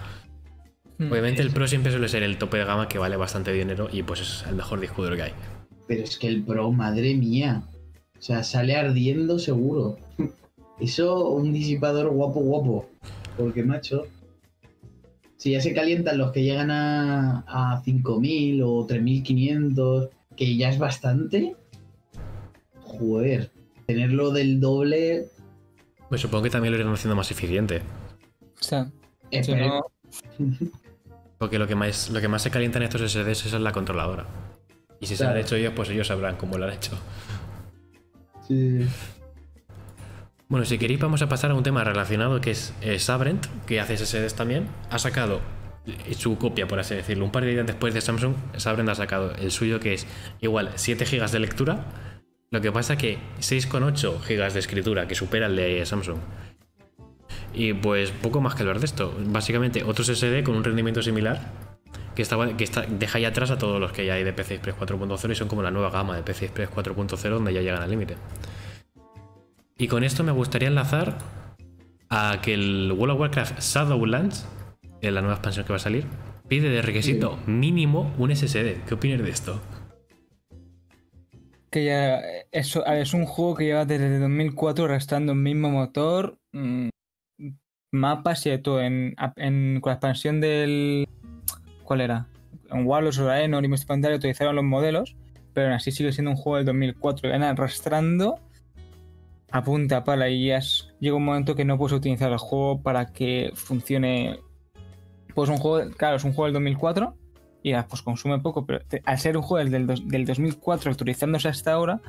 [0.98, 1.12] Hmm.
[1.12, 4.02] Obviamente el Pro siempre suele ser el tope de gama que vale bastante dinero y
[4.02, 5.34] pues es el mejor disco duro que hay.
[5.88, 7.62] Pero es que el Pro, madre mía.
[8.18, 10.00] O sea, sale ardiendo seguro.
[10.80, 12.90] Eso, un disipador guapo, guapo.
[13.38, 14.08] Porque, macho,
[15.42, 20.78] si ya se calientan los que llegan a, a 5.000 o 3.500, que ya es
[20.78, 21.56] bastante,
[22.84, 23.50] joder,
[23.88, 25.30] tenerlo del doble...
[26.12, 27.82] Me supongo que también lo irán haciendo más eficiente.
[28.60, 28.92] O sea,
[31.40, 34.28] Porque lo que, más, lo que más se calienta en estos SSDs es la controladora.
[35.00, 36.92] Y si se lo han hecho ellos, pues ellos sabrán cómo lo han hecho.
[38.48, 38.86] Sí.
[40.52, 43.96] Bueno, si queréis vamos a pasar a un tema relacionado que es Sabrent, que hace
[43.96, 44.68] SSDs también.
[44.90, 45.40] Ha sacado
[46.18, 47.24] su copia, por así decirlo.
[47.24, 50.06] Un par de días después de Samsung, Sabrent ha sacado el suyo que es
[50.42, 51.86] igual 7 GB de lectura.
[52.50, 56.18] Lo que pasa que 6,8 GB de escritura, que supera el de Samsung.
[57.54, 59.16] Y pues poco más que hablar de esto.
[59.28, 61.40] Básicamente otro SSD con un rendimiento similar
[62.14, 64.76] que, estaba, que está, deja ya atrás a todos los que hay de PCI Express
[64.76, 67.90] 4.0 y son como la nueva gama de PCI Express 4.0 donde ya llegan al
[67.90, 68.18] límite.
[69.78, 71.18] Y con esto me gustaría enlazar
[72.10, 74.48] a que el World of Warcraft Shadowlands,
[75.02, 76.06] en la nueva expansión que va a salir,
[76.48, 78.84] pide de requisito mínimo un SSD.
[78.86, 79.62] ¿Qué opinas de esto?
[81.70, 82.20] Que ya
[82.52, 86.90] eso, es un juego que lleva desde 2004 arrastrando el mismo motor, mm,
[87.94, 88.82] mapas y todo.
[88.82, 91.08] En, con la expansión del.
[91.86, 92.28] ¿Cuál era?
[92.70, 93.72] En Warlords o Aenor y
[94.14, 95.16] utilizaron los modelos,
[95.54, 98.40] pero aún así sigue siendo un juego del 2004 y van arrastrando
[99.52, 100.62] a punta pala y ya
[101.00, 104.40] llega un momento que no puedes utilizar el juego para que funcione.
[105.36, 107.16] Pues un juego, claro, es un juego del 2004
[107.64, 112.02] y pues consume poco, pero al ser un juego del, del 2004 actualizándose hasta ahora,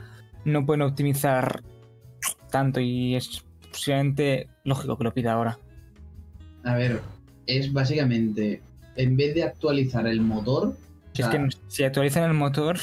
[0.44, 1.62] no pueden optimizar
[2.50, 5.58] tanto y es posiblemente lógico que lo pida ahora.
[6.64, 7.00] A ver,
[7.46, 8.62] es básicamente,
[8.96, 10.76] en vez de actualizar el motor...
[11.14, 12.78] es que si actualizan el motor...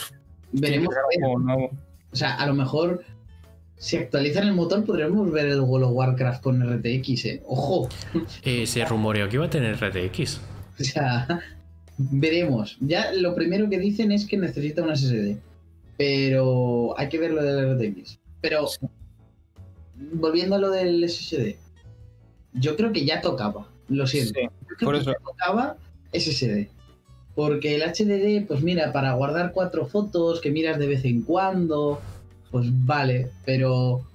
[0.51, 0.93] Veremos...
[1.39, 1.69] nuevo.
[2.11, 3.03] O sea, a lo mejor
[3.79, 7.43] si actualizan el motor, podríamos ver el World of Warcraft con RTX, ¿eh?
[7.47, 7.87] ¡Ojo!
[8.43, 10.41] Eh, se rumoreó que iba a tener RTX.
[10.79, 11.41] O sea,
[11.97, 12.77] veremos.
[12.81, 15.37] Ya lo primero que dicen es que necesita un SSD.
[15.97, 18.19] Pero hay que ver lo del RTX.
[18.41, 18.67] Pero,
[20.13, 21.55] volviendo a lo del SSD,
[22.53, 23.69] yo creo que ya tocaba.
[23.87, 24.39] Lo siento.
[24.81, 25.11] por eso.
[25.11, 25.77] ya tocaba
[26.13, 26.67] SSD.
[27.33, 32.01] Porque el HDD, pues mira, para guardar cuatro fotos que miras de vez en cuando
[32.51, 34.05] pues vale, pero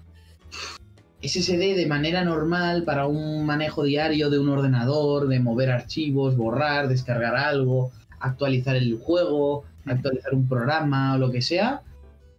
[1.23, 6.89] SSD de manera normal para un manejo diario de un ordenador, de mover archivos, borrar,
[6.89, 11.83] descargar algo, actualizar el juego, actualizar un programa o lo que sea,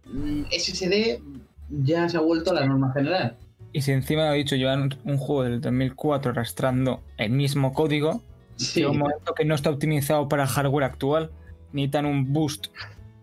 [0.04, 1.20] mm, SSD
[1.68, 3.36] ya se ha vuelto a la norma general.
[3.72, 8.22] Y si encima he dicho llevan un juego del 2004 arrastrando el mismo código,
[8.56, 8.84] sí.
[8.84, 11.30] un momento que no está optimizado para hardware actual,
[11.72, 12.68] necesitan un boost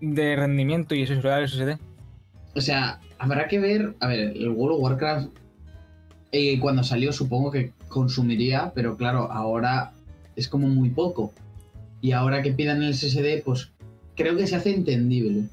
[0.01, 1.79] de rendimiento y eso es el SSD.
[2.55, 3.95] O sea, habrá que ver.
[3.99, 5.29] A ver, el World of Warcraft,
[6.31, 9.93] eh, cuando salió, supongo que consumiría, pero claro, ahora
[10.35, 11.33] es como muy poco.
[12.01, 13.71] Y ahora que pidan el SSD, pues
[14.15, 15.43] creo que se hace entendible.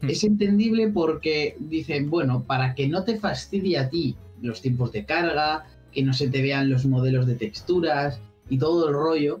[0.00, 0.10] Hmm.
[0.10, 5.04] Es entendible porque dicen, bueno, para que no te fastidie a ti los tiempos de
[5.04, 9.40] carga, que no se te vean los modelos de texturas y todo el rollo,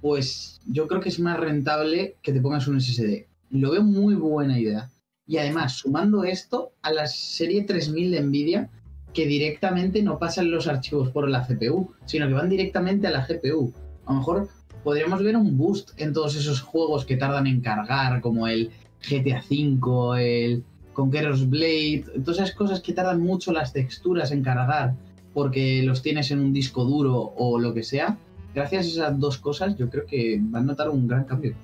[0.00, 3.26] pues yo creo que es más rentable que te pongas un SSD.
[3.50, 4.90] Lo veo muy buena idea.
[5.32, 8.70] Y además, sumando esto a la serie 3000 de Nvidia,
[9.14, 13.26] que directamente no pasan los archivos por la CPU, sino que van directamente a la
[13.26, 13.72] GPU.
[14.04, 14.48] A lo mejor
[14.84, 18.72] podríamos ver un boost en todos esos juegos que tardan en cargar, como el
[19.08, 24.92] GTA V, el Conqueror's Blade, todas esas cosas que tardan mucho las texturas en cargar
[25.32, 28.18] porque los tienes en un disco duro o lo que sea.
[28.54, 31.54] Gracias a esas dos cosas, yo creo que van a notar un gran cambio.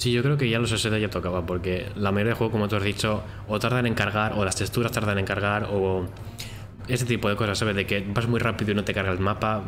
[0.00, 2.68] Sí, yo creo que ya los SSD ya tocaba, porque la mayoría de juegos, como
[2.68, 6.06] tú has dicho, o tardan en cargar, o las texturas tardan en cargar, o
[6.88, 7.76] ese tipo de cosas, ¿sabes?
[7.76, 9.62] De que vas muy rápido y no te carga el mapa.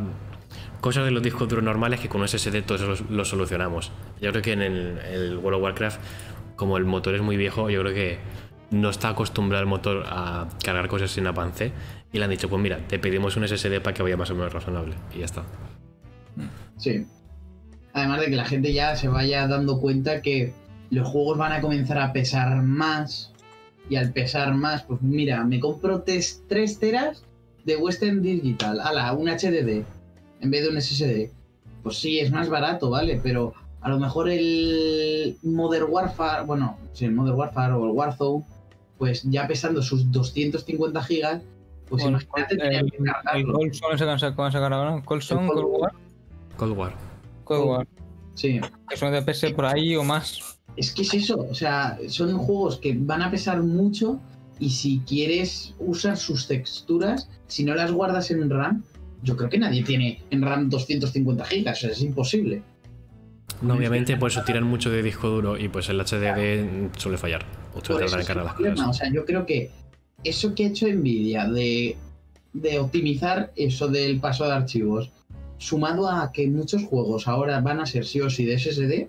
[0.81, 3.93] Cosas de los discos duros normales que con SSD todos lo, lo solucionamos.
[4.23, 6.01] Yo creo que en el, el World of Warcraft,
[6.57, 8.19] como el motor es muy viejo, yo creo que
[8.71, 11.73] no está acostumbrado el motor a cargar cosas sin avance.
[12.11, 14.35] Y le han dicho, pues mira, te pedimos un SSD para que vaya más o
[14.35, 14.95] menos razonable.
[15.15, 15.43] Y ya está.
[16.79, 17.07] Sí.
[17.93, 20.53] Además de que la gente ya se vaya dando cuenta que
[20.91, 23.33] los juegos van a comenzar a pesar más.
[23.89, 26.45] Y al pesar más, pues mira, me compro 3
[26.79, 27.25] teras
[27.65, 28.81] de Western Digital.
[28.81, 29.85] Ala, un HDD
[30.43, 31.31] en vez de un SSD.
[31.83, 33.21] Pues sí, es más barato, ¿vale?
[33.23, 38.45] Pero a lo mejor el Modern Warfare, bueno, sí, el Modern Warfare o el Warzone,
[38.99, 41.43] pues ya pesando sus 250 gigas,
[41.89, 42.93] pues Bueno, imagínate el,
[43.35, 43.53] el.
[43.53, 45.05] Colson ese que han sacado, han sacado ahora, ¿no?
[45.05, 45.93] Colson, El Cold War,
[46.57, 47.12] Cold War.
[47.59, 47.87] War.
[48.35, 48.61] Sí.
[48.89, 50.59] Que son de PS por ahí o más.
[50.77, 54.19] Es que es eso, o sea, son juegos que van a pesar mucho
[54.59, 58.83] y si quieres usar sus texturas, si no las guardas en RAM,
[59.23, 62.63] yo creo que nadie tiene en RAM 250 gigas, o sea, es imposible.
[63.61, 67.45] No, obviamente, por eso tiran mucho de disco duro y pues el HDD suele fallar.
[67.75, 68.89] O suele Por eso tardar en es el cargar las cosas.
[68.89, 69.71] O sea, yo creo que
[70.25, 71.97] eso que ha hecho Nvidia de,
[72.53, 75.11] de optimizar eso del paso de archivos,
[75.63, 79.09] sumado a que muchos juegos ahora van a ser sí o sí de SSD,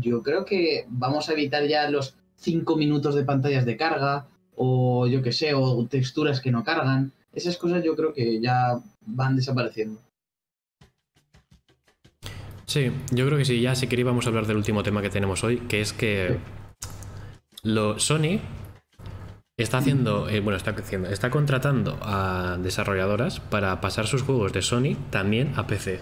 [0.00, 5.06] yo creo que vamos a evitar ya los 5 minutos de pantallas de carga, o
[5.06, 7.12] yo que sé, o texturas que no cargan.
[7.32, 10.00] Esas cosas yo creo que ya van desapareciendo.
[12.66, 13.60] Sí, yo creo que sí.
[13.60, 16.38] Ya si queréis vamos a hablar del último tema que tenemos hoy, que es que
[17.62, 18.40] lo Sony
[19.62, 24.62] está haciendo, eh, bueno, está haciendo, está contratando a desarrolladoras para pasar sus juegos de
[24.62, 26.00] Sony también a PC.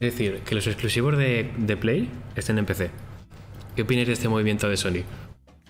[0.00, 2.90] Es decir, que los exclusivos de, de Play estén en PC.
[3.76, 5.04] ¿Qué opináis de este movimiento de Sony?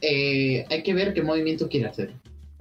[0.00, 2.12] Eh, hay que ver qué movimiento quiere hacer.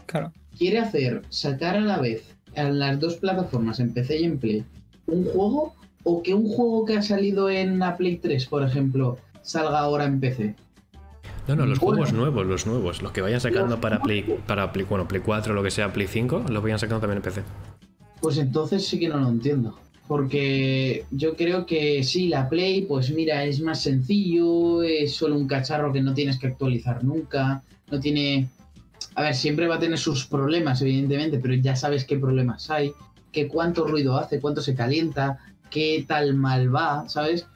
[0.06, 0.34] Claro.
[0.58, 4.66] quiere hacer sacar a la vez a las dos plataformas, en PC y en Play,
[5.08, 9.18] un juego o que un juego que ha salido en la Play 3, por ejemplo,
[9.42, 10.56] salga ahora en PC.
[11.48, 14.86] No, no, los juegos nuevos, los nuevos, los que vayan sacando para Play, para Play,
[14.88, 17.44] bueno, Play 4 lo que sea, Play 5, los vayan sacando también en PC.
[18.22, 19.78] Pues entonces sí que no lo entiendo.
[20.08, 25.48] Porque yo creo que sí, la Play, pues mira, es más sencillo, es solo un
[25.48, 28.50] cacharro que no tienes que actualizar nunca, no tiene...
[29.16, 32.92] A ver, siempre va a tener sus problemas, evidentemente, pero ya sabes qué problemas hay,
[33.32, 35.40] que cuánto ruido hace, cuánto se calienta,
[35.70, 37.48] qué tal mal va, ¿sabes?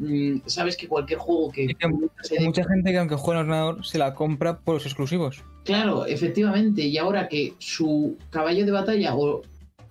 [0.00, 1.68] Mm, sabes que cualquier juego que...
[1.82, 5.44] Hay mucha gente que aunque juega en ordenador se la compra por los exclusivos.
[5.64, 9.42] Claro, efectivamente, y ahora que su caballo de batalla, o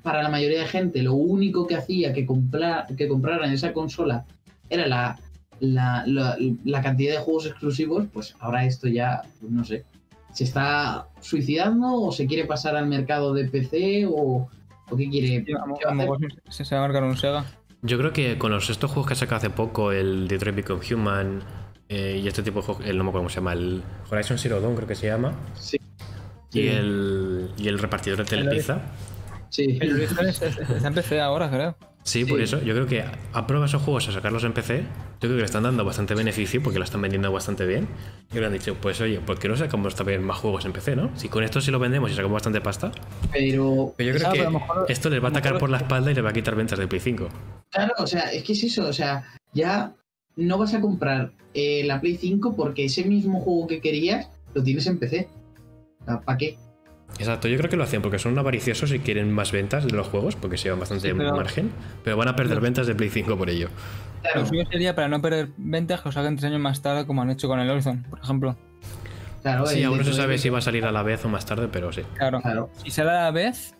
[0.02, 4.26] para la mayoría de gente, lo único que hacía que, comprar, que compraran esa consola
[4.68, 5.20] era la,
[5.60, 9.86] la, la- la cantidad de juegos exclusivos, pues ahora esto ya, pues no sé,
[10.34, 14.50] ¿se está suicidando o se quiere pasar al mercado de PC o,
[14.90, 15.38] o qué quiere?
[15.56, 15.96] A lo qué va a hacer?
[15.96, 17.46] mejor se, se va a marcar un Sega.
[17.82, 20.82] Yo creo que con los estos juegos que ha sacado hace poco, el Detroit Become
[20.94, 21.44] Human
[21.88, 24.38] eh, y este tipo de juegos, el no me acuerdo cómo se llama, el Horizon
[24.38, 25.78] Zero Dawn creo que se llama, Sí.
[26.52, 26.68] y, Sí.
[26.68, 28.82] el, y el repartidor de Telepizza.
[29.50, 29.78] Sí.
[29.82, 31.76] El está en PC ahora, creo.
[32.04, 32.30] Sí, Sí.
[32.30, 34.78] por eso yo creo que aprueba esos juegos a sacarlos en PC.
[34.82, 34.86] Yo
[35.20, 37.88] creo que le están dando bastante beneficio porque lo están vendiendo bastante bien.
[38.34, 40.96] Y le han dicho, pues oye, ¿por qué no sacamos también más juegos en PC,
[40.96, 41.12] no?
[41.18, 42.92] Si con esto sí lo vendemos y sacamos bastante pasta.
[43.32, 45.70] Pero, Pero yo creo que a mejor- esto les va a a atacar mejor- por
[45.70, 47.28] la espalda y les va a quitar ventas de Play 5.
[47.70, 49.24] Claro, o sea, es que es eso, o sea,
[49.54, 49.94] ya
[50.36, 54.64] no vas a comprar eh, la Play 5 porque ese mismo juego que querías lo
[54.64, 55.28] tienes en PC.
[56.26, 56.58] ¿Para qué?
[57.18, 60.08] Exacto, yo creo que lo hacen porque son avariciosos y quieren más ventas de los
[60.08, 61.72] juegos porque se llevan bastante Sí, pero- margen,
[62.04, 63.68] pero van a perder ventas de Play 5 por ello.
[64.22, 67.06] Claro, Lo suyo sería para no perder ventas que lo saquen tres años más tarde,
[67.06, 68.56] como han hecho con el Horizon, por ejemplo.
[69.42, 69.66] claro.
[69.66, 71.68] Sí, aún no se sabe si va a salir a la vez o más tarde,
[71.72, 72.02] pero sí.
[72.16, 72.42] Claro.
[72.42, 73.74] Claro, Si sale a la vez,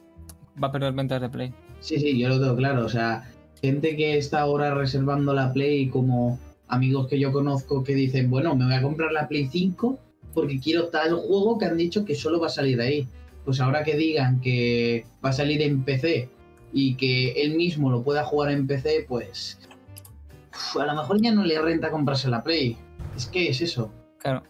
[0.62, 1.54] va a perder ventas de Play.
[1.80, 2.86] sí, sí, yo lo tengo claro.
[2.86, 3.30] O sea,
[3.62, 8.56] gente que está ahora reservando la Play, como amigos que yo conozco que dicen, bueno,
[8.56, 9.98] me voy a comprar la Play 5
[10.34, 13.08] porque quiero tal juego que han dicho que solo va a salir ahí.
[13.46, 16.30] Pues ahora que digan que va a salir en PC
[16.74, 19.58] y que él mismo lo pueda jugar en PC, pues
[20.54, 22.78] uf, a lo mejor ya no le renta comprarse la Play.
[23.16, 23.92] Es que es eso.
[24.20, 24.44] Claro.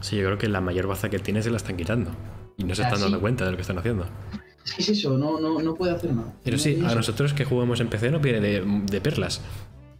[0.00, 2.10] Sí, yo creo que la mayor baza que tiene se la están quitando.
[2.58, 4.04] Y no se están dando cuenta de lo que están haciendo.
[4.64, 6.32] Es que es eso, no, no, no puede hacer nada.
[6.44, 6.94] Pero No sí, a eso.
[6.96, 9.40] nosotros que jugamos en PC no viene de, de perlas.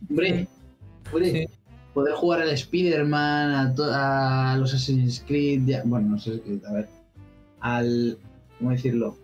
[0.09, 0.47] Hombre,
[1.12, 1.47] hombre, Sí.
[1.95, 6.72] Poder jugar al Spider-Man, a, a los Assassin's Creed, ya- bueno, no Assassin's Creed, a
[6.72, 6.88] ver,
[7.61, 8.18] al,
[8.59, 9.16] ¿cómo decirlo?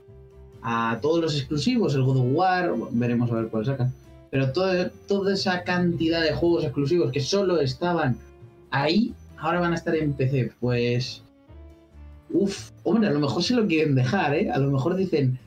[0.63, 3.93] A todos los exclusivos, el God of War, veremos a ver cuál sacan.
[4.31, 8.17] Pero todo- toda esa cantidad de juegos exclusivos que solo estaban
[8.71, 10.53] ahí ahora van a estar en PC.
[10.61, 11.23] Pues.
[12.33, 14.51] Uf, hombre, a lo mejor se lo quieren dejar, ¿eh?
[14.51, 15.39] A lo mejor dicen.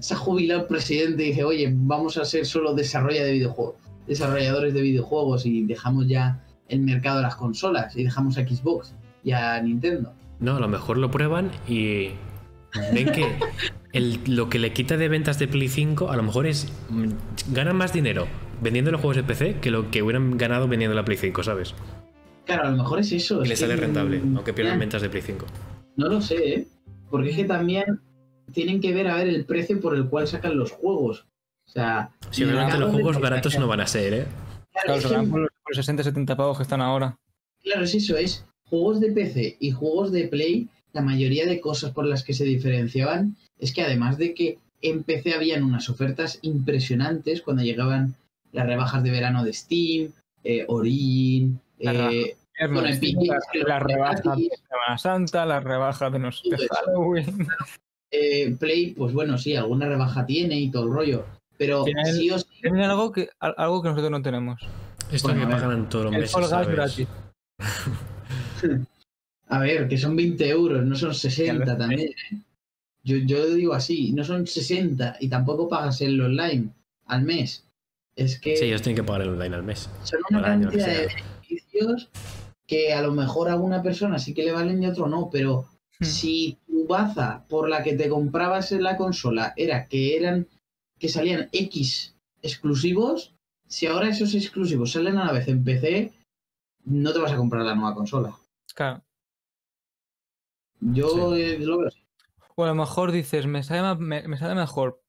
[0.00, 3.76] Se ha jubilado el presidente y dice, oye, vamos a ser solo desarrolla de videojuegos,
[4.06, 8.94] desarrolladores de videojuegos y dejamos ya el mercado de las consolas y dejamos a Xbox
[9.22, 10.12] y a Nintendo.
[10.40, 12.10] No, a lo mejor lo prueban y
[12.92, 13.26] ven que
[13.92, 16.72] el- lo que le quita de ventas de Play 5 a lo mejor es.
[16.90, 17.08] mm,
[17.52, 18.26] Ganan más dinero
[18.62, 21.74] vendiendo los juegos de PC que lo que hubieran ganado vendiendo la Play 5, ¿sabes?
[22.46, 23.40] Claro, a lo mejor es eso.
[23.40, 25.46] Y le que, sale rentable, aunque pierdan ventas de Play 5.
[25.96, 26.66] No lo sé, ¿eh?
[27.10, 28.00] Porque es que también
[28.52, 31.26] tienen que ver a ver el precio por el cual sacan los juegos.
[31.74, 34.26] O sea, Si el obviamente mercado los juegos baratos no van a ser, ¿eh?
[34.72, 37.16] Claro, es que- los por 60-70 pavos que están ahora.
[37.62, 41.90] Claro, es eso, es juegos de PC y juegos de Play, la mayoría de cosas
[41.92, 46.38] por las que se diferenciaban es que además de que en PC habían unas ofertas
[46.42, 48.14] impresionantes cuando llegaban
[48.52, 50.12] las rebajas de verano de Steam,
[50.44, 53.00] eh, Origin, eh, las,
[53.66, 54.50] las rebajas de.
[54.68, 56.68] Semana Santa, las rebajas de, de.
[56.68, 57.48] Halloween.
[58.12, 61.24] eh, Play, pues bueno, sí, alguna rebaja tiene y todo el rollo,
[61.58, 64.60] pero el- sí o sí, Tienen algo que, al- algo que nosotros no tenemos.
[65.10, 66.68] Esto Bueno, que pagan todos los El meses, Guys ¿sabes?
[66.68, 67.08] gratis.
[69.48, 71.76] a ver, que son 20 euros, no son 60 Ya lo sé.
[71.78, 72.00] también.
[72.32, 72.38] ¿eh?
[73.02, 76.70] Yo, yo lo digo así, no son 60 y tampoco pagas el online
[77.06, 77.64] al mes.
[78.16, 78.56] Es que...
[78.56, 79.90] Sí, ellos tienen que pagar el online al mes.
[80.04, 82.08] son una año, cantidad de beneficios
[82.66, 85.28] que a lo mejor a una persona sí que le valen y a otro no,
[85.30, 85.66] pero
[86.00, 86.04] Hmm.
[86.06, 90.48] si tu baza por la que te comprabas en la consola era que eran
[90.98, 93.34] que salían X exclusivos,
[93.66, 96.12] si ahora esos exclusivos salen a la vez en PC,
[96.84, 98.36] no te vas a comprar la nueva consola.
[98.74, 99.02] Claro.
[100.80, 102.00] Yo eh, lo veo así.
[102.56, 105.02] O a lo mejor dices, me sale, me, me sale mejor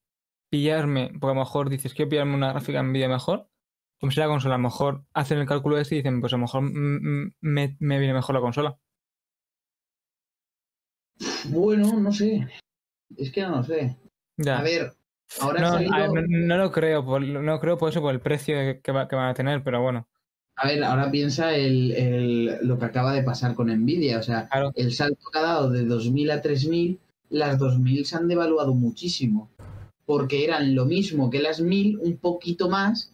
[0.50, 3.50] pillarme, porque a lo mejor dices, quiero pillarme una gráfica en vídeo mejor.
[4.00, 6.38] Como si la consola, a lo mejor hacen el cálculo ese y dicen, pues a
[6.38, 8.80] lo mejor me, me viene mejor la consola.
[11.50, 12.48] Bueno, no sé.
[13.16, 13.98] Es que no lo sé.
[14.38, 14.60] Ya.
[14.60, 14.94] A ver,
[15.42, 16.14] ahora no, salido...
[16.14, 18.92] ver, no, no lo creo, por, no creo por eso, por el precio que, que
[18.92, 20.08] va- que van a tener, pero bueno.
[20.58, 24.20] A ver, ahora piensa el, el- lo que acaba de pasar con Nvidia.
[24.20, 24.72] O sea, Claro.
[24.76, 27.00] el salto que ha dado de 2000 a 3000,
[27.30, 29.50] las 2000 se han devaluado muchísimo.
[30.06, 33.12] Porque eran lo mismo que las 1000, un poquito más,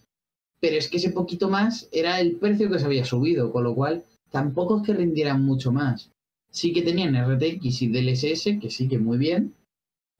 [0.59, 3.73] pero es que ese poquito más era el precio que se había subido, con lo
[3.73, 6.11] cual tampoco es que rindieran mucho más.
[6.51, 9.55] Sí que tenían RTX y DLSS, que sí que muy bien,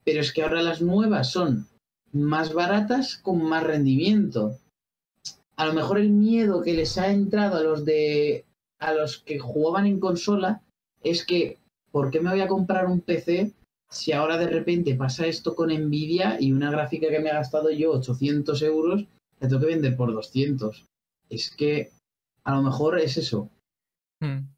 [0.02, 1.68] pero es que ahora las nuevas son
[2.12, 4.58] más baratas con más rendimiento
[5.56, 8.44] a lo mejor el miedo que les ha entrado a los de
[8.80, 10.62] a los que jugaban en consola
[11.02, 11.58] es que
[11.90, 13.52] ¿por qué me voy a comprar un PC
[13.90, 17.70] si ahora de repente pasa esto con Nvidia y una gráfica que me ha gastado
[17.70, 19.04] yo 800 euros
[19.38, 20.84] la tengo que vender por 200?
[21.28, 21.90] Es que
[22.44, 23.50] a lo mejor es eso.
[24.20, 24.48] Mm.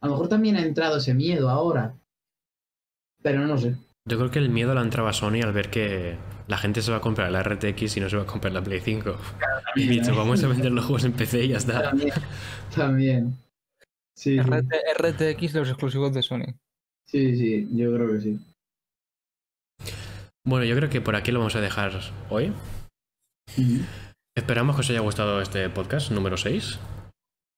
[0.00, 1.96] A lo mejor también ha entrado ese miedo ahora.
[3.22, 3.76] Pero no sé.
[4.08, 6.96] Yo creo que el miedo lo entraba Sony al ver que la gente se va
[6.96, 9.16] a comprar la RTX y no se va a comprar la Play 5.
[9.76, 11.82] Y dicho, vamos a vender los juegos en PC y ya está.
[11.82, 12.12] También.
[12.74, 13.38] También.
[14.16, 16.54] Sí, sí, RT RTX los exclusivos de Sony.
[17.06, 18.40] sí, sí, yo creo que sí.
[20.44, 21.92] Bueno, yo creo que por aquí lo vamos a dejar
[22.30, 22.52] hoy.
[24.34, 26.78] Esperamos que os haya gustado este podcast número 6.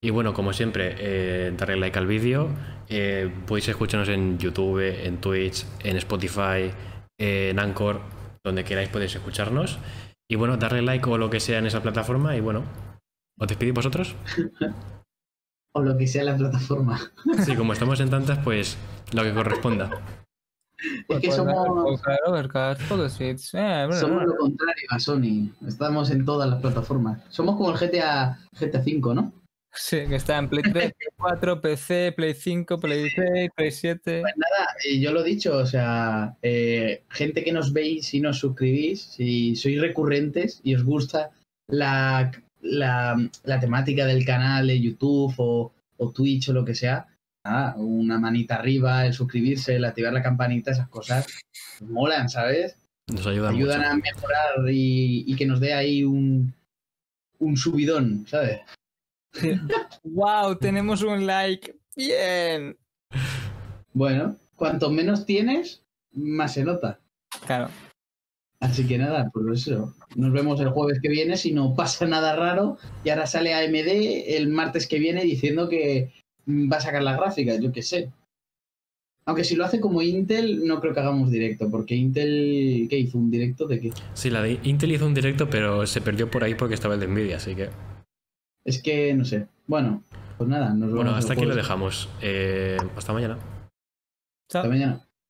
[0.03, 2.49] Y bueno, como siempre, eh, darle like al vídeo.
[2.89, 6.71] Eh, podéis escucharnos en YouTube, en Twitch, en Spotify,
[7.19, 8.01] en Anchor,
[8.43, 9.79] donde queráis podéis escucharnos.
[10.31, 12.35] Y bueno, darle like o lo que sea en esa plataforma.
[12.35, 12.65] Y bueno,
[13.39, 14.15] ¿os despedís vosotros?
[15.73, 16.99] O lo que sea la plataforma.
[17.45, 18.77] Sí, como estamos en tantas, pues
[19.13, 19.89] lo que corresponda.
[21.09, 21.55] Es que somos,
[24.01, 25.49] somos lo contrario a Sony.
[25.65, 27.23] Estamos en todas las plataformas.
[27.29, 29.33] Somos como el GTA, GTA 5, ¿no?
[29.73, 34.21] Sí, que está en Play 3, Play 4, PC, Play 5, Play 6, Play 7.
[34.23, 38.21] Pues nada, eh, yo lo he dicho, o sea, eh, gente que nos veis y
[38.21, 41.31] nos suscribís, si sois recurrentes y os gusta
[41.69, 47.07] la, la, la temática del canal de YouTube o, o Twitch o lo que sea,
[47.45, 51.27] nada, una manita arriba, el suscribirse, el activar la campanita, esas cosas
[51.81, 52.77] molan, ¿sabes?
[53.07, 53.91] Nos ayuda ayudan mucho.
[53.91, 56.53] a mejorar y, y que nos dé ahí un,
[57.39, 58.61] un subidón, ¿sabes?
[60.05, 60.57] ¡Wow!
[60.57, 61.77] Tenemos un like.
[61.97, 62.77] ¡Bien!
[63.93, 67.01] Bueno, cuanto menos tienes, más se nota.
[67.47, 67.69] Claro.
[68.61, 69.95] Así que nada, por eso.
[70.17, 72.77] Nos vemos el jueves que viene si no pasa nada raro.
[73.05, 73.89] Y ahora sale AMD
[74.37, 76.13] el martes que viene diciendo que
[76.45, 78.11] mm, va a sacar la gráfica, yo qué sé.
[79.25, 83.17] Aunque si lo hace como Intel, no creo que hagamos directo, porque Intel, ¿qué hizo?
[83.17, 83.93] ¿Un directo de qué?
[84.15, 87.01] Sí, la de Intel hizo un directo, pero se perdió por ahí porque estaba el
[87.01, 87.69] de Nvidia, así que.
[88.65, 89.47] Es que no sé.
[89.67, 90.03] Bueno,
[90.39, 92.09] Pues nada, nos vemos Bueno, hasta aquí lo dejamos.
[92.23, 93.39] Eh, hasta mañana.
[94.49, 94.63] Chao.
[94.63, 95.10] Hasta mañana.